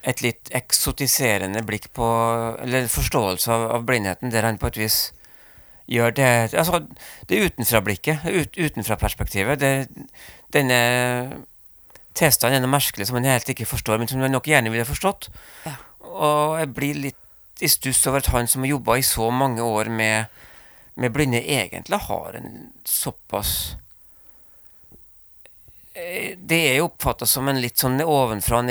et 0.08 0.22
litt 0.26 0.50
eksotiserende 0.58 1.62
blikk 1.66 1.92
på 1.98 2.06
Eller 2.64 2.90
forståelse 2.90 3.52
av, 3.54 3.68
av 3.78 3.86
blindheten, 3.86 4.32
der 4.34 4.48
han 4.48 4.60
på 4.62 4.72
et 4.72 4.80
vis 4.82 5.00
gjør 5.92 6.16
det 6.18 6.32
Altså, 6.58 6.84
det 7.30 7.42
utenfra-blikket, 7.46 8.26
ut, 8.26 8.58
utenfra-perspektivet, 8.58 9.60
det, 9.62 9.72
denne 10.54 10.80
tilstanden 12.18 12.60
er 12.60 12.64
noe 12.66 12.74
merkelig 12.74 13.08
som 13.08 13.20
han 13.20 13.28
helt 13.30 13.50
ikke 13.52 13.70
forstår, 13.70 14.00
men 14.00 14.10
som 14.10 14.24
han 14.24 14.34
nok 14.34 14.50
gjerne 14.52 14.72
ville 14.72 14.88
forstått. 14.88 15.30
Ja. 15.66 15.76
Og 16.12 16.58
jeg 16.60 16.72
blir 16.76 17.04
litt 17.08 17.64
i 17.64 17.70
stuss 17.72 18.02
over 18.10 18.20
at 18.24 18.32
han 18.34 18.50
som 18.52 18.66
har 18.66 18.74
jobba 18.74 18.98
i 19.00 19.06
så 19.06 19.30
mange 19.32 19.64
år 19.64 19.92
med, 19.94 20.32
med 21.00 21.14
blinde, 21.16 21.44
egentlig 21.44 22.02
har 22.08 22.36
en 22.40 22.72
såpass 22.88 23.78
Eh, 25.94 26.38
Det 26.38 26.60
er 26.70 26.78
jo 26.80 26.90
oppfatta 26.90 27.28
som 27.28 27.48
en 27.52 27.62
litt 27.62 27.80
sånn 27.82 28.00
ovenfra 28.04 28.62
og 28.62 28.70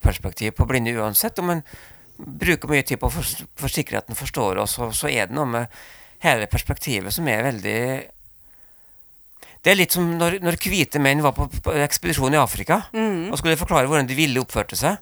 ned-perspektiv 0.00 0.52
på 0.56 0.66
blinde 0.66 0.94
uansett. 0.96 1.38
Om 1.38 1.46
man 1.46 1.62
bruker 2.18 2.68
mye 2.68 2.82
tid 2.84 2.98
på 3.00 3.08
å 3.08 3.12
fors- 3.12 3.44
forsikre 3.56 3.98
at 3.98 4.08
en 4.10 4.16
forstår 4.16 4.58
oss, 4.60 4.78
og 4.78 4.92
så 4.94 5.08
er 5.10 5.26
det 5.26 5.34
noe 5.36 5.46
med 5.46 5.68
hele 6.20 6.46
perspektivet 6.46 7.12
som 7.12 7.26
er 7.28 7.42
veldig 7.42 8.06
Det 9.62 9.70
er 9.72 9.76
litt 9.76 9.92
som 9.92 10.06
når, 10.16 10.38
når 10.40 10.56
hvite 10.56 10.98
menn 11.00 11.20
var 11.22 11.32
på, 11.36 11.46
på 11.48 11.72
ekspedisjon 11.84 12.32
i 12.32 12.38
Afrika 12.40 12.82
og 12.92 13.36
skulle 13.38 13.56
forklare 13.60 13.86
hvordan 13.88 14.06
de 14.08 14.14
ville 14.16 14.40
oppførte 14.40 14.76
seg, 14.76 14.96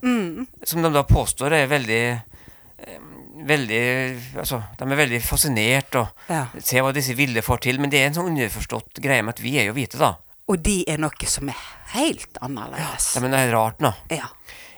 som 0.66 0.82
de 0.82 0.90
da 0.90 1.02
påstår 1.06 1.52
er 1.54 1.66
veldig 1.70 2.02
eh, 2.12 2.98
Veldig 3.38 4.34
Altså, 4.34 4.58
de 4.78 4.82
er 4.82 4.96
veldig 4.98 5.20
fascinert 5.22 5.94
og 5.94 6.08
Ja. 6.28 6.48
ser 6.58 6.82
hva 6.82 6.90
disse 6.92 7.14
ville 7.14 7.40
får 7.40 7.60
til, 7.62 7.78
men 7.78 7.88
det 7.90 8.00
er 8.00 8.06
en 8.08 8.14
sånn 8.16 8.32
underforstått 8.32 8.98
greie 9.00 9.22
med 9.22 9.36
at 9.36 9.42
vi 9.44 9.52
er 9.60 9.68
jo 9.68 9.74
hvite, 9.76 9.96
da. 9.96 10.16
Og 10.50 10.58
de 10.60 10.82
er 10.90 10.98
noe 10.98 11.26
som 11.30 11.46
er 11.48 11.54
helt 11.94 12.34
annerledes. 12.42 13.12
Ja, 13.14 13.20
men 13.22 13.30
det 13.30 13.38
er 13.44 13.52
rart 13.54 13.78
nå. 13.80 13.92
Ja. 14.10 14.26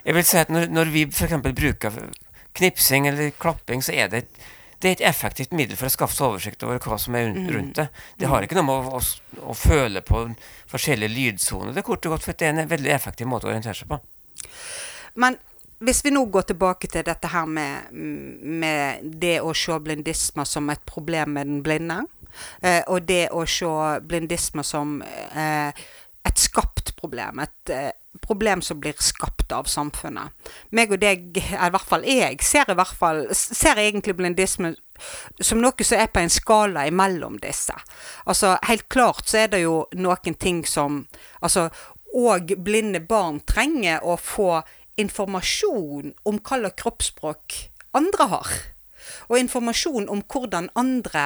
Jeg 0.05 0.17
vil 0.17 0.27
si 0.27 0.41
at 0.41 0.53
når, 0.53 0.71
når 0.73 0.93
vi 0.95 1.05
f.eks. 1.09 1.37
bruker 1.45 2.01
knipsing 2.59 3.09
eller 3.11 3.35
klapping, 3.41 3.85
så 3.85 3.95
er 3.95 4.11
det 4.13 4.25
et, 4.25 4.49
det 4.81 4.89
er 4.89 4.97
et 4.97 5.05
effektivt 5.11 5.53
middel 5.53 5.77
for 5.77 5.91
å 5.91 5.93
skaffe 5.93 6.17
seg 6.17 6.27
oversikt 6.31 6.65
over 6.65 6.81
hva 6.81 6.97
som 6.99 7.17
er 7.19 7.27
rundt, 7.29 7.51
rundt 7.53 7.77
det. 7.77 7.87
Det 8.17 8.31
har 8.31 8.47
ikke 8.47 8.57
noe 8.57 8.69
med 8.69 8.89
å, 8.89 9.01
å, 9.01 9.51
å 9.53 9.57
føle 9.57 10.01
på 10.01 10.23
forskjellige 10.71 11.13
lydsoner. 11.13 11.75
Det 11.77 11.83
er 11.83 11.89
kort 11.91 12.09
og 12.09 12.17
godt 12.17 12.25
for 12.25 12.41
det 12.41 12.49
er 12.49 12.57
en 12.57 12.71
veldig 12.71 12.95
effektiv 12.95 13.29
måte 13.29 13.49
å 13.49 13.53
orientere 13.53 13.77
seg 13.77 13.91
på. 13.91 14.01
Men 15.21 15.37
hvis 15.85 16.03
vi 16.05 16.13
nå 16.13 16.25
går 16.33 16.49
tilbake 16.51 16.89
til 16.93 17.05
dette 17.05 17.29
her 17.33 17.47
med, 17.49 17.93
med 17.93 19.05
det 19.21 19.39
å 19.45 19.53
se 19.57 19.77
blindisme 19.81 20.45
som 20.49 20.73
et 20.73 20.83
problem 20.89 21.37
med 21.37 21.49
den 21.49 21.63
blinde, 21.65 22.03
eh, 22.61 22.83
og 22.89 23.07
det 23.09 23.31
å 23.37 23.47
se 23.49 23.71
blindisme 24.05 24.65
som 24.65 24.99
eh, 25.05 25.73
et 26.27 26.39
skapt 26.39 26.95
problem, 27.01 27.41
et 27.41 27.73
eh, 27.73 27.93
problem 28.21 28.63
som 28.63 28.81
blir 28.81 28.99
skapt 29.01 29.53
av 29.55 29.69
samfunnet. 29.71 30.35
Meg 30.77 30.93
og 30.93 31.01
deg, 31.03 31.39
i 31.39 31.71
hvert 31.73 31.89
fall 31.89 32.05
jeg, 32.07 32.41
ser 32.45 32.71
i 32.71 32.77
hvert 32.77 32.97
fall 32.97 33.25
ser 33.37 33.81
egentlig 33.81 34.17
blindisme 34.19 34.75
som 35.41 35.63
noe 35.63 35.87
som 35.87 35.97
er 35.97 36.11
på 36.13 36.21
en 36.21 36.33
skala 36.33 36.85
imellom 36.91 37.39
disse. 37.41 37.75
Altså, 38.29 38.57
helt 38.69 38.89
klart 38.93 39.31
så 39.31 39.45
er 39.45 39.55
det 39.55 39.63
jo 39.65 39.85
noen 39.97 40.37
ting 40.37 40.65
som 40.69 41.07
Altså, 41.41 41.71
òg 42.13 42.57
blinde 42.61 43.01
barn 43.01 43.39
trenger 43.47 44.03
å 44.05 44.17
få 44.21 44.61
informasjon 45.01 46.13
om 46.29 46.41
hva 46.43 46.59
slags 46.59 46.83
kroppsspråk 46.83 47.57
andre 47.97 48.27
har. 48.35 48.51
og 49.29 49.39
informasjon 49.39 50.09
om 50.13 50.21
hvordan 50.29 50.69
andre 50.77 51.25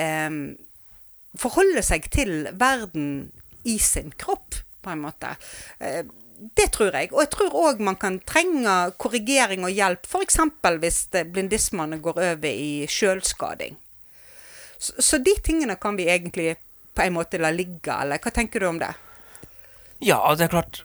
eh, 0.00 0.30
forholder 1.36 1.84
seg 1.84 2.08
til 2.10 2.48
verden 2.58 3.30
i 3.64 3.78
sin 3.82 4.10
kropp, 4.10 4.60
på 4.82 4.90
en 4.90 5.02
måte. 5.02 5.34
Eh, 5.78 6.04
det 6.56 6.68
tror 6.74 6.94
jeg. 6.94 7.10
Og 7.12 7.22
jeg 7.24 7.30
tror 7.34 7.56
òg 7.66 7.82
man 7.82 7.98
kan 7.98 8.20
trenge 8.26 8.76
korrigering 9.00 9.66
og 9.66 9.74
hjelp, 9.74 10.06
f.eks. 10.06 10.38
hvis 10.78 11.00
blindismene 11.32 11.98
går 12.02 12.22
over 12.30 12.50
i 12.50 12.86
sjølskading. 12.90 13.78
Så, 14.78 14.94
så, 15.02 15.18
de 15.18 15.34
tingene 15.42 15.74
kan 15.76 15.96
vi 15.98 16.06
egentlig 16.06 16.54
på 16.94 17.02
en 17.02 17.16
måte 17.16 17.40
la 17.42 17.50
ligge, 17.50 17.90
eller 17.90 18.22
hva 18.22 18.30
tenker 18.34 18.62
du 18.62 18.68
om 18.68 18.78
det? 18.78 18.92
Ja, 19.98 20.20
det 20.38 20.46
er 20.46 20.54
klart 20.54 20.84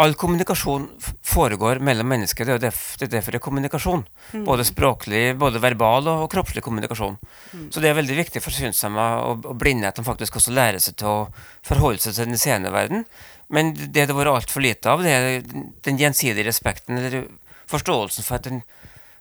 All 0.00 0.14
kommunikasjon 0.16 0.86
foregår 1.32 1.80
mellom 1.84 2.08
mennesker. 2.12 2.46
Det 2.46 2.68
er 2.68 3.10
derfor 3.10 3.34
det 3.34 3.40
er 3.40 3.44
kommunikasjon. 3.44 4.04
Mm. 4.32 4.44
Både 4.46 4.66
språklig, 4.68 5.22
både 5.40 5.62
verbal 5.62 6.08
og, 6.12 6.28
kroppslig 6.32 6.62
kommunikasjon. 6.64 7.16
Mm. 7.52 7.66
Så 7.72 7.82
det 7.82 7.90
er 7.90 7.98
veldig 7.98 8.18
viktig 8.20 8.42
for 8.44 8.54
synshemma 8.54 9.08
og, 9.26 9.46
og 9.48 9.58
blinde 9.60 9.88
at 9.88 9.98
de 9.98 10.06
faktisk 10.06 10.38
også 10.40 10.54
lærer 10.54 10.82
seg 10.82 10.98
til 11.00 11.10
å 11.10 11.18
forholde 11.66 12.04
seg 12.04 12.16
til 12.18 12.30
den 12.30 12.40
seende 12.40 12.72
verden. 12.74 13.06
Men 13.52 13.74
det 13.76 13.90
det 13.92 14.08
har 14.08 14.16
vært 14.16 14.36
altfor 14.36 14.64
lite 14.64 14.92
av, 14.92 15.04
det 15.04 15.12
er 15.12 15.42
den 15.84 16.00
gjensidige 16.00 16.48
respekten 16.48 17.00
eller 17.00 17.26
forståelsen 17.72 18.24
for 18.26 18.38
at 18.38 18.48
den, 18.48 18.62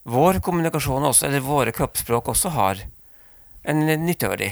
vår 0.07 0.39
kommunikasjon 0.43 1.05
også, 1.11 1.27
eller 1.27 1.43
våre 1.45 1.73
kroppsspråk 1.75 2.31
også 2.31 2.55
har 2.55 2.85
en 3.69 3.85
nytteverdi. 4.05 4.49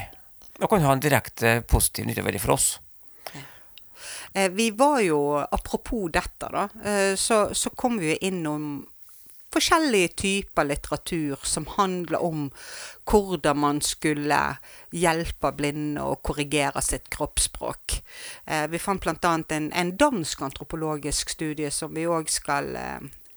Og 0.59 0.69
kan 0.69 0.83
ha 0.83 0.93
en 0.93 1.01
direkte 1.03 1.59
positiv 1.71 2.09
nytteverdi 2.09 2.41
for 2.43 2.57
oss. 2.57 2.73
Eh, 4.33 4.51
vi 4.51 4.71
var 4.71 5.00
jo, 5.00 5.38
apropos 5.38 6.09
dette, 6.12 6.50
da, 6.51 6.69
eh, 6.83 7.15
så, 7.15 7.50
så 7.53 7.69
kom 7.69 7.98
vi 8.00 8.15
innom 8.15 8.88
forskjellige 9.53 10.07
typer 10.21 10.67
litteratur 10.69 11.39
som 11.43 11.65
handler 11.74 12.21
om 12.21 12.43
hvordan 13.09 13.57
man 13.57 13.79
skulle 13.81 14.38
hjelpe 14.93 15.50
blinde 15.57 16.03
å 16.05 16.19
korrigere 16.21 16.83
sitt 16.86 17.09
kroppsspråk. 17.09 17.95
Eh, 18.45 18.67
vi 18.69 18.81
fant 18.81 19.01
bl.a. 19.01 19.33
En, 19.50 19.71
en 19.74 19.95
dansk 19.98 20.43
antropologisk 20.45 21.33
studie 21.33 21.71
som 21.74 21.98
vi 21.98 22.05
òg 22.05 22.29
skal 22.29 22.75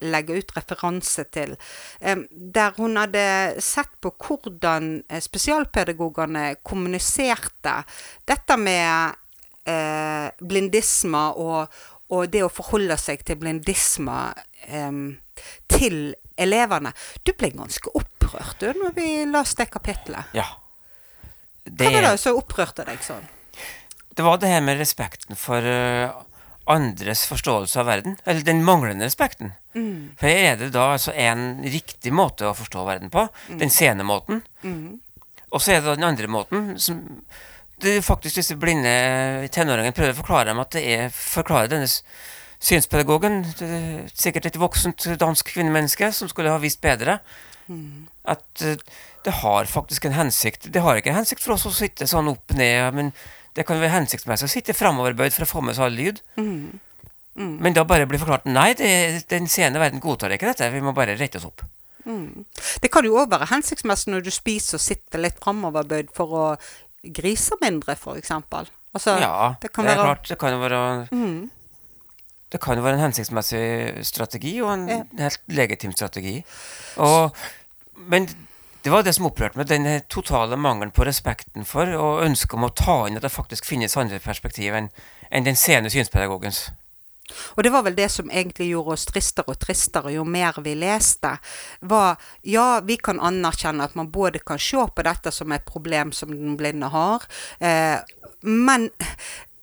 legge 0.02 0.34
ut 0.34 0.50
referanse 0.56 1.22
til, 1.30 1.52
der 2.02 2.72
hun 2.74 2.98
hadde 2.98 3.60
sett 3.62 3.92
på 4.02 4.10
hvordan 4.18 4.96
spesialpedagogene 5.22 6.56
kommuniserte 6.66 7.76
dette 8.26 8.56
med 8.58 9.21
eh, 9.68 10.28
blindisme 10.40 11.22
og, 11.40 11.82
og, 12.12 12.24
det 12.32 12.44
å 12.44 12.50
forholde 12.52 12.96
seg 13.00 13.24
til 13.26 13.38
blindisme 13.40 14.18
eh, 14.68 14.98
til 15.72 16.00
elevene. 16.36 16.92
Du 17.22 17.34
ble 17.36 17.52
ganske 17.54 17.94
opprørt 17.98 18.60
du, 18.60 18.72
når 18.78 18.96
vi 18.96 19.08
leste 19.28 19.64
det 19.64 19.72
kapitlet. 19.72 20.34
Ja. 20.36 20.48
Det, 21.62 21.86
Hva 21.86 21.94
var 21.94 22.08
det 22.10 22.18
som 22.18 22.38
opprørte 22.38 22.86
deg 22.88 23.02
sånn? 23.06 23.24
Det 24.12 24.24
var 24.26 24.40
det 24.42 24.50
her 24.50 24.62
med 24.64 24.80
respekten 24.80 25.38
for 25.38 25.64
uh, 25.64 26.10
andres 26.68 27.22
forståelse 27.30 27.80
av 27.80 27.88
verden. 27.88 28.16
Eller 28.24 28.44
den 28.44 28.64
manglende 28.64 29.06
respekten. 29.06 29.54
Mm. 29.74 30.12
For 30.20 30.28
er 30.28 30.58
det 30.60 30.72
da 30.74 30.90
altså 30.96 31.14
en 31.14 31.62
riktig 31.64 32.12
måte 32.14 32.48
å 32.48 32.56
forstå 32.56 32.84
verden 32.88 33.12
på? 33.14 33.24
Mm. 33.48 33.62
Den 33.62 33.72
sene 33.72 34.06
måten. 34.06 34.42
Mm. 34.66 35.00
Og 35.52 35.62
så 35.62 35.76
er 35.76 35.82
det 35.82 35.96
den 35.96 36.08
andre 36.08 36.28
måten, 36.32 36.74
som 36.80 37.02
faktisk 38.04 38.38
disse 38.40 38.56
blinde 38.60 38.92
tenåringene 39.54 39.94
prøver 39.96 40.14
å 40.14 40.20
forklare 40.20 40.50
dem 40.50 40.62
at 40.62 40.74
det 40.76 40.82
er 40.94 41.12
forklare 41.14 41.70
denne 41.72 41.88
synspedagogen, 42.62 43.42
sikkert 44.14 44.46
et 44.46 44.58
voksent 44.60 45.08
dansk 45.18 45.50
kvinnemenneske, 45.50 46.12
som 46.14 46.30
skulle 46.30 46.52
ha 46.52 46.60
visst 46.62 46.82
bedre, 46.84 47.18
mm. 47.66 48.04
at 48.30 48.62
uh, 48.62 48.76
det 49.26 49.34
har 49.42 49.70
faktisk 49.70 50.06
en 50.06 50.14
hensikt. 50.14 50.70
Det 50.74 50.82
har 50.82 50.98
ikke 50.98 51.10
en 51.10 51.20
hensikt 51.20 51.42
for 51.42 51.56
oss 51.56 51.66
å 51.66 51.74
sitte 51.74 52.06
sånn 52.10 52.30
opp 52.30 52.54
ned, 52.58 52.94
men 52.94 53.10
det 53.56 53.66
kan 53.68 53.80
være 53.82 53.96
hensiktsmessig 53.96 54.48
å 54.48 54.52
sitte 54.52 54.76
framoverbøyd 54.76 55.34
for 55.34 55.46
å 55.46 55.50
få 55.50 55.62
med 55.66 55.76
seg 55.76 55.88
all 55.88 55.98
lyd. 55.98 56.22
Mm. 56.38 56.80
Mm. 57.34 57.54
Men 57.64 57.76
da 57.76 57.84
bare 57.88 58.06
blir 58.08 58.20
forklart 58.20 58.48
nei, 58.48 58.72
det, 58.78 58.92
den 59.30 59.48
seende 59.50 59.80
verden 59.82 60.02
godtar 60.04 60.34
ikke 60.34 60.50
dette, 60.50 60.70
vi 60.72 60.82
må 60.84 60.94
bare 60.96 61.16
rette 61.18 61.40
oss 61.40 61.48
opp. 61.48 61.64
Mm. 62.04 62.44
Det 62.82 62.90
kan 62.92 63.06
jo 63.06 63.18
òg 63.20 63.30
være 63.30 63.50
hensiktsmessig 63.52 64.10
når 64.10 64.26
du 64.26 64.32
spiser 64.34 64.78
og 64.78 64.84
sitter 64.84 65.22
litt 65.22 65.38
framoverbøyd 65.42 66.10
for 66.16 66.34
å 66.34 66.46
griser 67.02 67.58
mindre, 67.60 67.96
f.eks. 67.96 68.30
Altså, 68.92 69.16
ja, 69.18 69.54
det, 69.62 69.72
det 69.72 69.90
er 69.90 70.00
klart. 70.00 70.28
Det 70.28 70.38
kan 70.38 70.52
jo 70.52 70.62
være 70.62 71.08
mm. 71.10 71.50
Det 72.52 72.60
kan 72.60 72.76
jo 72.76 72.84
være 72.84 72.98
en 72.98 73.06
hensiktsmessig 73.06 74.04
strategi, 74.04 74.58
og 74.60 74.74
en 74.74 74.88
ja. 74.88 75.02
helt 75.18 75.40
legitim 75.48 75.94
strategi. 75.96 76.42
Og, 77.00 77.36
men 77.96 78.28
det 78.84 78.90
var 78.92 79.06
det 79.06 79.14
som 79.16 79.28
opprørte 79.30 79.56
meg, 79.56 79.70
den 79.70 79.86
totale 80.12 80.58
mangelen 80.60 80.92
på 80.92 81.06
respekten 81.08 81.64
for 81.64 81.88
og 81.96 82.24
ønsket 82.26 82.58
om 82.58 82.66
å 82.66 82.74
ta 82.76 82.96
inn 83.08 83.16
at 83.16 83.24
det 83.24 83.32
faktisk 83.32 83.68
finnes 83.68 83.96
andre 83.96 84.20
perspektiv 84.20 84.74
enn, 84.76 84.90
enn 85.30 85.46
den 85.46 85.56
sene 85.56 85.90
synspedagogens. 85.92 86.66
Og 87.56 87.64
det 87.64 87.72
var 87.74 87.86
vel 87.86 87.96
det 87.98 88.08
som 88.12 88.30
egentlig 88.30 88.70
gjorde 88.72 88.96
oss 88.96 89.06
tristere 89.08 89.52
og 89.52 89.60
tristere 89.62 90.14
jo 90.14 90.24
mer 90.24 90.58
vi 90.64 90.74
leste, 90.78 91.36
var 91.80 92.20
ja, 92.42 92.80
vi 92.84 92.96
kan 92.96 93.20
anerkjenne 93.20 93.84
at 93.84 93.96
man 93.98 94.10
både 94.12 94.42
kan 94.44 94.60
se 94.60 94.86
på 94.94 95.06
dette 95.06 95.32
som 95.34 95.52
et 95.52 95.64
problem 95.68 96.12
som 96.12 96.32
den 96.34 96.56
blinde 96.60 96.92
har, 96.92 97.26
eh, 97.60 97.98
men 98.42 98.90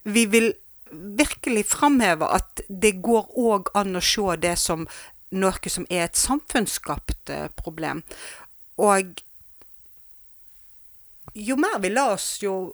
vi 0.04 0.26
vil 0.26 0.54
virkelig 0.92 1.66
framheve 1.70 2.26
at 2.34 2.62
det 2.70 2.98
går 3.04 3.34
òg 3.38 3.70
an 3.78 4.00
å 4.00 4.04
se 4.04 4.36
det 4.42 4.56
som 4.58 4.88
noe 5.30 5.70
som 5.70 5.86
er 5.90 6.08
et 6.08 6.18
samfunnsskapt 6.18 7.30
eh, 7.30 7.50
problem. 7.54 8.02
Og 8.82 9.22
jo 11.38 11.58
mer 11.60 11.78
vi 11.84 11.92
la 11.94 12.08
oss, 12.16 12.40
jo 12.42 12.74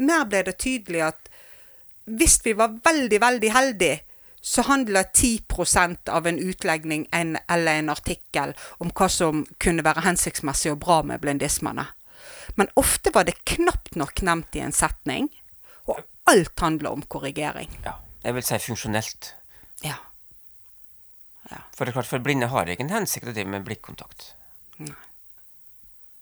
mer 0.00 0.26
ble 0.30 0.44
det 0.46 0.58
tydelig 0.62 1.02
at 1.10 1.29
hvis 2.04 2.40
vi 2.44 2.54
var 2.58 2.78
veldig, 2.84 3.20
veldig 3.20 3.52
heldige, 3.54 4.00
så 4.40 4.62
handler 4.62 5.02
10% 5.02 6.08
av 6.08 6.26
en 6.26 6.38
utlegning 6.38 7.06
en, 7.12 7.36
eller 7.48 7.72
en 7.78 7.92
artikkel 7.92 8.54
om 8.80 8.92
hva 8.96 9.08
som 9.12 9.44
kunne 9.60 9.84
være 9.84 10.06
hensiktsmessig 10.06 10.72
og 10.72 10.80
bra 10.84 11.02
med 11.04 11.20
blindismene. 11.20 11.90
Men 12.56 12.72
ofte 12.80 13.12
var 13.14 13.28
det 13.28 13.36
knapt 13.44 13.98
nok 14.00 14.22
nevnt 14.24 14.56
i 14.56 14.64
en 14.64 14.74
setning, 14.74 15.28
og 15.84 16.00
alt 16.30 16.64
handler 16.64 16.96
om 16.96 17.04
korrigering. 17.04 17.70
Ja, 17.84 17.98
jeg 18.24 18.36
vil 18.38 18.46
si 18.48 18.58
funksjonelt. 18.64 19.34
Ja. 19.84 19.98
ja. 21.50 21.62
For 21.76 21.84
det 21.84 21.92
er 21.92 22.00
klart, 22.00 22.10
for 22.10 22.24
blinde 22.24 22.50
har 22.52 22.68
ingen 22.68 22.92
hensikt 22.92 23.28
å 23.28 23.36
drive 23.36 23.52
med 23.52 23.68
blikkontakt. 23.68 24.32
Nei. 24.80 24.96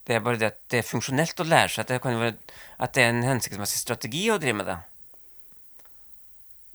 Det 0.09 0.17
er 0.17 0.23
bare 0.25 0.41
det 0.41 0.49
at 0.49 0.61
det 0.73 0.79
er 0.81 0.87
funksjonelt 0.89 1.41
å 1.43 1.45
lære 1.45 1.69
seg 1.69 1.83
at 1.85 1.91
det, 1.93 1.99
kan 2.01 2.17
være, 2.17 2.39
at 2.81 2.95
det 2.97 3.03
er 3.03 3.11
en 3.13 3.27
hensiktsmessig 3.29 3.83
strategi 3.83 4.23
å 4.33 4.39
drive 4.41 4.57
med 4.57 4.71
det. 4.71 4.79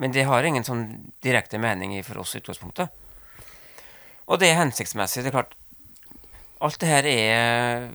Men 0.01 0.11
det 0.11 0.25
har 0.27 0.43
ingen 0.43 0.65
sånn 0.65 0.85
direkte 1.23 1.59
mening 1.61 1.95
for 2.03 2.23
oss 2.23 2.33
i 2.35 2.41
utgangspunktet. 2.41 2.89
Og 4.25 4.39
det 4.39 4.49
er 4.49 4.61
hensiktsmessig. 4.61 5.23
Det 5.23 5.33
er 5.33 5.39
klart 5.41 5.59
Alt 6.63 6.79
det 6.79 6.87
her 6.87 7.05
er 7.09 7.89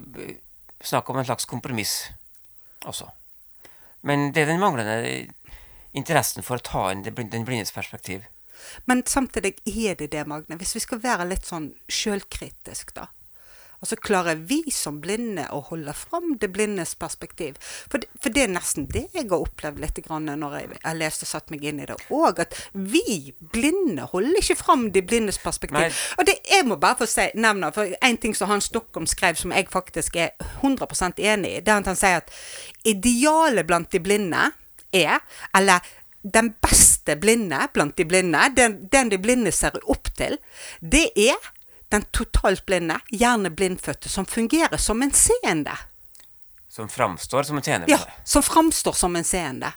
snakk 0.84 1.08
om 1.08 1.16
en 1.16 1.24
slags 1.24 1.46
kompromiss 1.48 2.10
også. 2.84 3.06
Men 4.04 4.28
det 4.36 4.42
er 4.42 4.50
den 4.52 4.60
manglende 4.60 4.98
interessen 5.96 6.44
for 6.44 6.60
å 6.60 6.66
ta 6.66 6.82
inn 6.92 7.00
den 7.06 7.46
blindes 7.48 7.72
perspektiv. 7.72 8.26
Men 8.84 9.02
samtidig 9.06 9.54
er 9.64 9.96
det 9.98 10.10
det, 10.12 10.26
Magne. 10.28 10.58
Hvis 10.60 10.76
vi 10.76 10.84
skal 10.84 11.00
være 11.02 11.28
litt 11.30 11.48
sånn 11.48 11.70
sjølkritisk, 11.88 12.92
da. 12.98 13.08
Altså 13.78 13.96
klarer 14.02 14.40
vi 14.48 14.62
som 14.74 14.98
blinde 15.02 15.44
å 15.54 15.60
holde 15.68 15.92
fram 15.94 16.32
det 16.42 16.50
blindes 16.54 16.96
perspektiv? 16.98 17.58
For 17.90 18.02
det, 18.02 18.08
for 18.18 18.34
det 18.34 18.44
er 18.44 18.50
nesten 18.50 18.88
det 18.90 19.04
jeg 19.14 19.28
har 19.30 19.38
opplevd 19.38 19.78
litt 19.82 20.00
når 20.08 20.56
jeg 20.58 20.80
har 20.82 20.98
lest 20.98 21.22
og 21.22 21.30
satt 21.30 21.52
meg 21.54 21.64
inn 21.68 21.82
i 21.82 21.86
det 21.86 21.98
òg. 22.10 22.42
At 22.42 22.56
vi 22.72 23.34
blinde 23.54 24.08
holder 24.10 24.40
ikke 24.42 24.58
fram 24.58 24.88
de 24.94 25.02
blindes 25.02 25.38
perspektiv. 25.42 25.78
Nei. 25.78 26.18
Og 26.18 26.26
det 26.26 26.38
jeg 26.48 26.66
må 26.66 26.78
bare 26.80 26.98
få 27.02 27.08
si, 27.10 27.28
nevne, 27.38 27.70
for 27.74 27.94
en 28.02 28.18
ting 28.18 28.34
som 28.34 28.50
Hans 28.50 28.70
Stockholm 28.72 29.06
skrev 29.06 29.38
som 29.38 29.54
jeg 29.54 29.68
faktisk 29.70 30.18
er 30.18 30.34
100 30.60 31.22
enig 31.22 31.54
i, 31.58 31.60
det 31.62 31.72
er 31.72 31.78
at 31.78 31.92
han 31.92 31.98
sier 31.98 32.22
at 32.22 32.34
idealet 32.88 33.66
blant 33.68 33.92
de 33.92 34.02
blinde 34.02 34.48
er, 34.94 35.22
eller 35.54 35.84
den 36.22 36.50
beste 36.62 37.14
blinde 37.20 37.60
blant 37.72 37.96
de 37.96 38.04
blinde, 38.08 38.40
den, 38.56 38.80
den 38.90 39.12
de 39.12 39.18
blinde 39.22 39.52
ser 39.54 39.78
opp 39.86 40.10
til, 40.18 40.38
det 40.80 41.08
er 41.14 41.38
den 41.88 42.04
totalt 42.12 42.66
blinde, 42.66 42.98
gjerne 43.08 43.50
blindfødte, 43.50 44.08
som 44.08 44.26
fungerer 44.26 44.76
som 44.76 45.02
en 45.02 45.12
seende. 45.12 45.76
Som 46.68 46.88
framstår 46.88 47.42
som 47.48 47.56
en 47.56 47.64
seende? 47.64 47.88
Ja, 47.90 47.98
som 48.24 48.42
framstår 48.42 48.92
som 48.92 49.16
en 49.16 49.24
seende. 49.24 49.72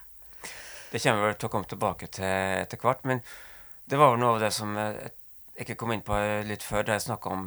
Det 0.91 0.99
kommer 0.99 1.27
vi 1.27 1.37
til 1.39 1.47
å 1.47 1.51
komme 1.53 1.69
tilbake 1.71 2.09
til 2.11 2.27
etter 2.27 2.79
hvert, 2.81 3.05
men 3.07 3.23
det 3.87 3.99
var 3.99 4.17
noe 4.19 4.35
av 4.35 4.41
det 4.43 4.51
som 4.55 4.75
jeg 4.75 5.13
ikke 5.63 5.77
kom 5.79 5.93
inn 5.95 6.03
på 6.03 6.17
litt 6.47 6.63
før, 6.63 6.83
da 6.87 6.97
jeg 6.97 7.07
snakka 7.07 7.31
om 7.31 7.45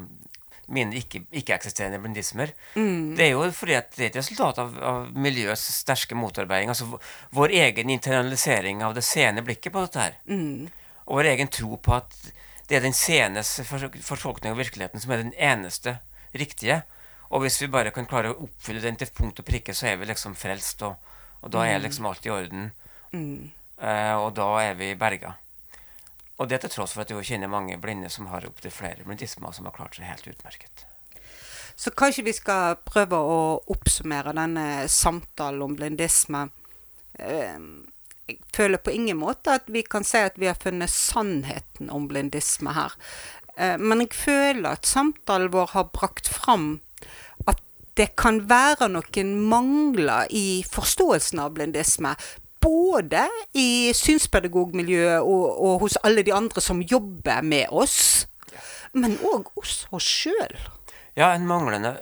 mine 0.72 0.96
ikke-eksisterende 0.96 1.98
ikke 1.98 2.04
blindismer. 2.06 2.52
Mm. 2.74 3.12
Det 3.18 3.26
er 3.26 3.34
jo 3.34 3.44
fordi 3.52 3.76
at 3.76 3.90
det 3.96 4.06
er 4.06 4.10
et 4.12 4.18
resultat 4.22 4.60
av, 4.62 4.72
av 4.80 5.10
miljøets 5.12 5.64
sterke 5.82 6.16
motarbeiding. 6.16 6.72
Altså 6.72 6.88
vår 7.36 7.52
egen 7.60 7.92
internalisering 7.92 8.80
av 8.86 8.96
det 8.96 9.04
seende 9.04 9.44
blikket 9.44 9.74
på 9.74 9.84
dette 9.84 10.00
her. 10.00 10.16
Mm. 10.24 10.70
Og 11.04 11.20
vår 11.20 11.30
egen 11.34 11.52
tro 11.52 11.76
på 11.76 11.96
at 11.98 12.16
det 12.68 12.78
er 12.78 12.84
den 12.84 12.96
senes 12.96 13.50
fortolkning 13.68 14.54
av 14.54 14.60
virkeligheten 14.60 15.02
som 15.02 15.12
er 15.12 15.24
den 15.24 15.34
eneste 15.36 15.98
riktige. 16.32 16.82
Og 17.34 17.44
hvis 17.44 17.60
vi 17.62 17.70
bare 17.72 17.92
kan 17.94 18.08
klare 18.08 18.32
å 18.32 18.46
oppfylle 18.46 18.82
den 18.84 18.98
til 19.00 19.10
punkt 19.14 19.40
og 19.42 19.48
prikke, 19.48 19.74
så 19.74 19.90
er 19.90 19.98
vi 20.00 20.08
liksom 20.08 20.36
frelst, 20.38 20.84
og, 20.86 20.96
og 21.42 21.52
da 21.52 21.64
er 21.66 21.82
liksom 21.82 22.06
alt 22.08 22.26
i 22.26 22.32
orden. 22.32 22.68
Eh, 23.14 24.14
og 24.14 24.32
da 24.38 24.48
er 24.62 24.78
vi 24.78 24.94
berga. 24.98 25.34
Og 26.38 26.50
det 26.50 26.60
til 26.62 26.72
tross 26.72 26.94
for 26.94 27.04
at 27.04 27.12
jeg 27.12 27.26
kjenner 27.28 27.50
mange 27.50 27.76
blinde 27.78 28.10
som 28.10 28.26
har 28.32 28.46
opptil 28.48 28.72
flere 28.74 29.06
blindismer, 29.06 29.54
som 29.54 29.68
har 29.68 29.76
klart 29.76 29.98
seg 29.98 30.08
helt 30.08 30.26
utmerket. 30.30 30.86
Så 31.76 31.90
kanskje 31.90 32.26
vi 32.26 32.34
skal 32.34 32.78
prøve 32.86 33.18
å 33.18 33.38
oppsummere 33.70 34.34
denne 34.34 34.86
samtalen 34.90 35.62
om 35.66 35.74
blindisme. 35.78 36.48
Eh, 37.18 37.58
Jeg 38.28 38.38
føler 38.56 38.80
på 38.80 38.92
ingen 38.94 39.18
måte 39.20 39.58
at 39.58 39.66
vi 39.68 39.82
kan 39.84 40.04
si 40.06 40.20
at 40.24 40.38
vi 40.40 40.48
har 40.48 40.56
funnet 40.60 40.92
sannheten 40.92 41.90
om 41.92 42.06
blindisme 42.08 42.72
her. 42.72 42.94
Eh, 43.56 43.76
Men 43.78 44.00
jeg 44.00 44.14
føler 44.16 44.70
at 44.70 44.88
samtalen 44.88 45.52
vår 45.52 45.74
har 45.74 45.90
brakt 45.92 46.28
fram 46.28 46.80
at 47.46 47.60
det 47.98 48.14
kan 48.16 48.40
være 48.48 48.88
noen 48.90 49.34
mangler 49.50 50.26
i 50.30 50.64
forståelsen 50.66 51.44
av 51.44 51.52
blindisme. 51.54 52.14
Både 52.64 53.26
i 53.52 53.92
synspedagogmiljøet 53.92 55.20
og, 55.20 55.44
og 55.60 55.84
hos 55.84 55.98
alle 56.02 56.24
de 56.24 56.32
andre 56.32 56.64
som 56.64 56.80
jobber 56.80 57.44
med 57.44 57.68
oss. 57.68 58.24
Men 58.96 59.18
òg 59.20 59.50
hos 59.58 59.84
oss 59.92 60.08
sjøl. 60.08 60.56
Ja, 61.14 61.34
en 61.34 61.46
manglende 61.46 61.98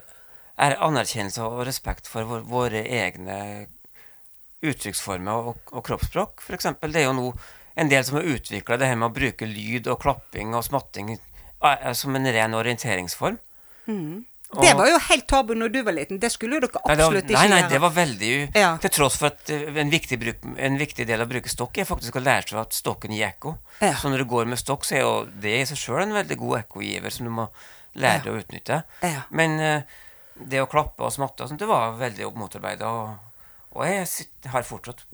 er 0.63 0.79
anerkjennelse 0.79 1.43
og 1.43 1.65
respekt 1.67 2.07
for 2.09 2.29
vår, 2.29 2.45
våre 2.47 2.85
egne 2.87 3.67
uttrykksformer 4.62 5.51
og, 5.53 5.57
og 5.72 5.85
kroppsspråk. 5.87 6.44
Eksempel, 6.55 6.92
det 6.94 7.03
er 7.03 7.09
jo 7.11 7.16
nå 7.18 7.29
en 7.75 7.88
del 7.88 8.05
som 8.05 8.18
har 8.20 8.29
utvikla 8.29 8.77
det 8.79 8.90
her 8.90 8.98
med 9.01 9.09
å 9.11 9.14
bruke 9.16 9.46
lyd 9.48 9.88
og 9.88 10.01
klapping 10.03 10.53
og 10.55 10.64
smatting 10.66 11.14
eh, 11.16 11.88
som 11.96 12.14
en 12.18 12.29
ren 12.35 12.55
orienteringsform. 12.59 13.38
Det 14.53 14.75
var 14.77 14.88
jo 14.90 14.98
helt 15.09 15.25
tabu 15.31 15.55
når 15.57 15.70
du 15.72 15.79
var 15.87 15.94
liten. 15.96 16.18
Det 16.20 16.29
skulle 16.33 16.59
jo 16.59 16.61
dere 16.66 16.81
absolutt 16.85 17.25
ikke 17.25 17.38
gjøre. 17.40 17.48
nei, 17.55 17.61
nei, 17.62 17.70
det 17.72 17.79
var 17.81 17.94
veldig. 17.96 18.33
Ja. 18.61 18.75
Til 18.85 18.92
tross 18.92 19.16
for 19.16 19.31
at 19.33 19.48
eh, 19.55 19.62
en 19.81 19.92
viktig, 19.92 20.18
bruk, 20.20 20.42
en 20.61 20.77
viktig 20.81 21.07
del 21.09 21.22
av 21.25 21.31
å 21.31 21.33
bruke 21.33 21.48
stokk 21.48 21.81
er 21.81 21.88
faktisk 21.88 22.18
å 22.20 22.22
lære 22.22 22.51
seg 22.53 22.61
at 22.61 22.77
stokken 22.77 23.14
gir 23.16 23.31
ekko. 23.31 23.55
Ja. 23.81 23.94
Så 23.96 24.12
når 24.12 24.27
du 24.27 24.29
går 24.35 24.51
med 24.53 24.61
stokk, 24.61 24.85
så 24.85 24.98
er 24.98 25.05
jo 25.07 25.14
det 25.40 25.55
i 25.62 25.64
seg 25.72 25.81
sjøl 25.81 26.03
en 26.05 26.12
veldig 26.18 26.37
god 26.44 26.59
ekkogiver 26.61 27.14
som 27.16 27.31
du 27.31 27.33
må 27.40 27.48
lære 27.96 28.29
Ja. 28.29 28.35
å 28.37 28.42
utnytte. 28.44 28.83
Ja. 29.09 29.25
Men 29.33 29.57
eh, 29.61 29.83
det 30.37 30.61
å 30.61 30.68
klappe 30.68 31.09
og 31.09 31.16
smatte 31.16 31.46
og 31.46 31.48
sånt, 31.55 31.61
det 31.64 31.70
var 31.72 31.96
veldig 31.96 32.29
motarbeida. 32.37 32.92
Og, 32.92 33.32
og 33.73 33.87
jeg 33.89 34.07
har 34.53 34.63
fortsatt 34.69 35.05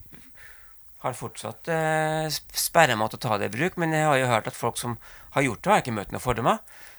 har 0.99 1.13
fortsatt 1.15 1.69
eh, 1.71 2.25
sperra 2.59 2.97
meg 2.99 3.07
til 3.13 3.19
å 3.21 3.23
ta 3.23 3.37
det 3.39 3.47
i 3.47 3.53
bruk, 3.53 3.77
men 3.79 3.93
jeg 3.95 4.03
har 4.03 4.17
jo 4.19 4.25
hørt 4.27 4.49
at 4.51 4.57
folk 4.57 4.75
som 4.77 4.97
har 5.31 5.45
gjort 5.45 5.61
det, 5.63 5.71
har 5.71 5.83
ikke 5.83 5.93
møtt 5.95 6.11
noen 6.11 6.23
fordommer. 6.23 6.57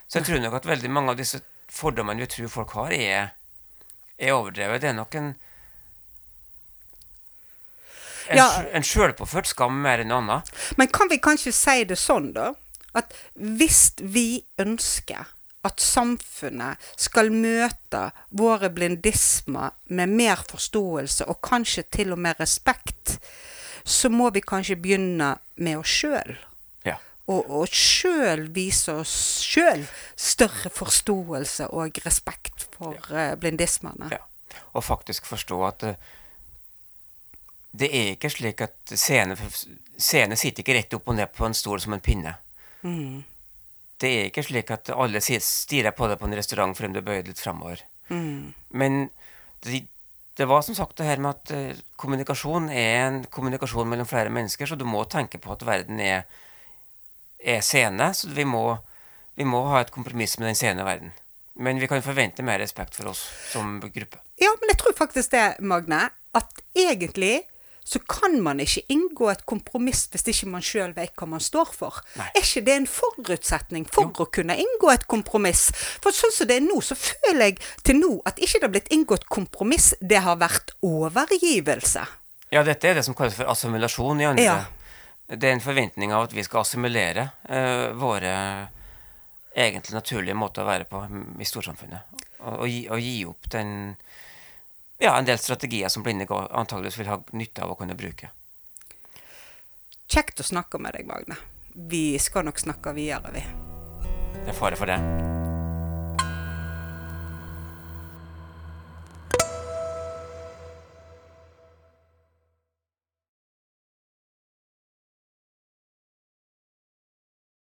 Så 0.08 0.18
jeg 0.20 0.28
tror 0.30 0.40
nok 0.40 0.56
at 0.56 0.68
veldig 0.70 0.90
mange 0.90 1.12
av 1.12 1.18
disse 1.20 1.42
fordommene 1.70 2.24
vi 2.24 2.30
tror 2.32 2.48
folk 2.48 2.72
har, 2.78 2.94
er, 2.96 3.34
er 4.16 4.32
overdrevet. 4.38 4.80
Det 4.80 4.88
er 4.88 4.96
nok 4.96 5.18
en 5.20 5.28
en, 8.30 8.36
Ja. 8.38 8.46
en 8.72 8.82
sjølpåført 8.86 9.48
skam 9.50 9.80
mer 9.82 10.00
enn 10.02 10.08
noe 10.12 10.22
annet. 10.22 10.50
Men 10.78 10.88
kan 10.88 11.10
vi 11.10 11.18
kanskje 11.22 11.52
si 11.54 11.84
det 11.84 11.98
sånn, 11.98 12.32
da? 12.36 12.52
At 12.96 13.12
hvis 13.34 13.92
vi 14.00 14.44
ønsker 14.58 15.28
at 15.66 15.82
samfunnet 15.82 16.80
skal 16.96 17.32
møte 17.34 18.06
våre 18.36 18.70
blindismer 18.72 19.74
med 19.92 20.14
mer 20.16 20.44
forståelse 20.48 21.26
og 21.28 21.40
kanskje 21.44 21.84
til 21.92 22.14
og 22.16 22.22
med 22.22 22.40
respekt, 22.40 23.18
så 23.84 24.08
må 24.12 24.30
vi 24.30 24.42
kanskje 24.44 24.78
begynne 24.80 25.34
med 25.60 25.80
oss 25.80 25.98
sjøl. 26.00 26.36
Ja. 26.86 26.96
Og, 27.28 27.44
og 27.44 27.68
sjøl 27.68 28.46
vise 28.54 28.94
oss 29.02 29.12
sjøl 29.44 29.84
større 30.16 30.72
forståelse 30.72 31.68
og 31.76 32.00
respekt 32.06 32.68
for 32.76 32.96
ja. 33.12 33.34
blindismene. 33.40 34.10
ja. 34.12 34.24
Og 34.72 34.84
faktisk 34.84 35.26
forstå 35.26 35.60
at 35.66 35.82
eh, 35.86 36.08
det 37.70 37.90
er 37.94 38.14
ikke 38.14 38.30
slik 38.30 38.62
at 38.64 38.94
scene, 38.98 39.36
scene 39.98 40.36
sitter 40.38 40.64
ikke 40.64 40.74
rett 40.74 40.96
opp 40.96 41.10
og 41.10 41.18
ned 41.18 41.30
på 41.34 41.46
en 41.46 41.54
stol 41.54 41.80
som 41.82 41.94
en 41.94 42.02
pinne. 42.02 42.34
Mm. 42.82 43.22
Det 44.00 44.10
er 44.10 44.28
ikke 44.30 44.44
slik 44.46 44.70
at 44.72 44.90
alle 44.94 45.20
stirrer 45.20 45.94
på 45.96 46.08
deg 46.08 46.20
på 46.20 46.28
en 46.28 46.36
restaurant 46.38 46.76
fordi 46.76 46.96
du 46.96 47.04
bøyer 47.04 47.26
litt 47.26 47.40
framover. 47.42 47.82
Mm. 48.08 48.52
Men 48.72 49.00
det, 49.66 49.84
det 50.40 50.48
var 50.48 50.62
som 50.64 50.76
sagt 50.78 50.96
det 50.96 51.08
her 51.08 51.20
med 51.20 51.36
at 51.36 51.52
eh, 51.54 51.80
kommunikasjon 52.00 52.70
er 52.72 52.94
en 53.04 53.18
kommunikasjon 53.28 53.88
mellom 53.90 54.08
flere 54.08 54.32
mennesker, 54.32 54.66
så 54.66 54.78
du 54.78 54.86
må 54.88 55.04
tenke 55.04 55.40
på 55.42 55.52
at 55.52 55.66
verden 55.68 56.00
er, 56.00 56.24
er 57.38 57.60
scene. 57.66 58.12
Så 58.16 58.32
vi 58.32 58.46
må, 58.48 58.64
vi 59.36 59.44
må 59.48 59.66
ha 59.68 59.82
et 59.84 59.92
kompromiss 59.92 60.38
med 60.40 60.48
den 60.50 60.58
scene 60.58 60.86
verden. 60.86 61.12
Men 61.60 61.80
vi 61.82 61.90
kan 61.90 62.00
forvente 62.00 62.44
mer 62.46 62.62
respekt 62.62 62.96
for 62.96 63.10
oss 63.12 63.20
som 63.50 63.78
gruppe. 63.82 64.22
Ja, 64.40 64.54
men 64.62 64.72
jeg 64.72 64.80
tror 64.80 64.96
faktisk 64.96 65.34
det, 65.34 65.44
Magne, 65.60 66.06
at 66.32 66.62
egentlig 66.78 67.42
så 67.84 68.00
kan 68.06 68.36
man 68.44 68.60
ikke 68.62 68.84
inngå 68.92 69.30
et 69.32 69.44
kompromiss 69.48 70.06
hvis 70.12 70.26
ikke 70.32 70.50
man 70.52 70.64
sjøl 70.64 70.92
vet 70.96 71.14
hva 71.18 71.28
man 71.30 71.42
står 71.42 71.72
for. 71.74 72.00
Nei. 72.20 72.28
Er 72.36 72.44
ikke 72.44 72.64
det 72.66 72.76
en 72.76 72.88
forutsetning 72.90 73.86
for 73.90 74.12
å 74.22 74.28
kunne 74.32 74.56
inngå 74.60 74.92
et 74.92 75.06
kompromiss? 75.10 75.68
For 76.02 76.14
sånn 76.14 76.34
som 76.36 76.50
det 76.50 76.60
er 76.60 76.66
nå, 76.66 76.80
så 76.84 76.98
føler 76.98 77.50
jeg 77.50 77.60
til 77.86 78.00
nå 78.02 78.16
at 78.28 78.38
ikke 78.38 78.60
det 78.60 78.68
har 78.68 78.74
blitt 78.76 78.92
inngått 78.94 79.28
kompromiss, 79.32 79.92
det 80.00 80.22
har 80.24 80.40
vært 80.40 80.74
overgivelse. 80.86 82.04
Ja, 82.50 82.64
dette 82.66 82.90
er 82.90 82.98
det 82.98 83.06
som 83.06 83.14
kalles 83.18 83.36
for 83.38 83.50
assimilasjon 83.50 84.22
i 84.22 84.28
andre. 84.28 84.44
Ja. 84.44 84.60
Det 85.30 85.46
er 85.46 85.54
en 85.54 85.62
forventning 85.62 86.12
av 86.14 86.26
at 86.26 86.34
vi 86.34 86.42
skal 86.42 86.64
assimilere 86.64 87.28
uh, 87.46 87.92
våre 87.94 88.32
egentlig 89.54 89.94
naturlige 89.94 90.38
måter 90.38 90.64
å 90.64 90.70
være 90.70 90.86
på 90.90 91.04
i 91.38 91.46
storsamfunnet. 91.46 92.18
Og, 92.40 92.54
og, 92.54 92.66
gi, 92.70 92.80
og 92.90 93.02
gi 93.02 93.14
opp 93.30 93.50
den 93.52 93.72
ja, 95.00 95.16
en 95.18 95.24
del 95.24 95.38
strategier 95.40 95.88
som 95.88 96.04
blinde 96.04 96.28
antageligvis 96.28 97.00
vil 97.00 97.10
ha 97.10 97.18
nytte 97.32 97.64
av 97.64 97.72
å 97.72 97.78
kunne 97.80 97.96
bruke. 97.98 98.30
Kjekt 100.10 100.42
å 100.42 100.46
snakke 100.46 100.80
med 100.82 100.96
deg, 100.98 101.08
Magne. 101.08 101.38
Vi 101.90 102.18
skal 102.18 102.44
nok 102.44 102.58
snakke 102.58 102.94
videre, 102.96 103.32
vi. 103.34 103.44
Det 104.40 104.50
er 104.50 104.58
fare 104.58 104.78
for 104.78 104.90
det. 104.90 105.29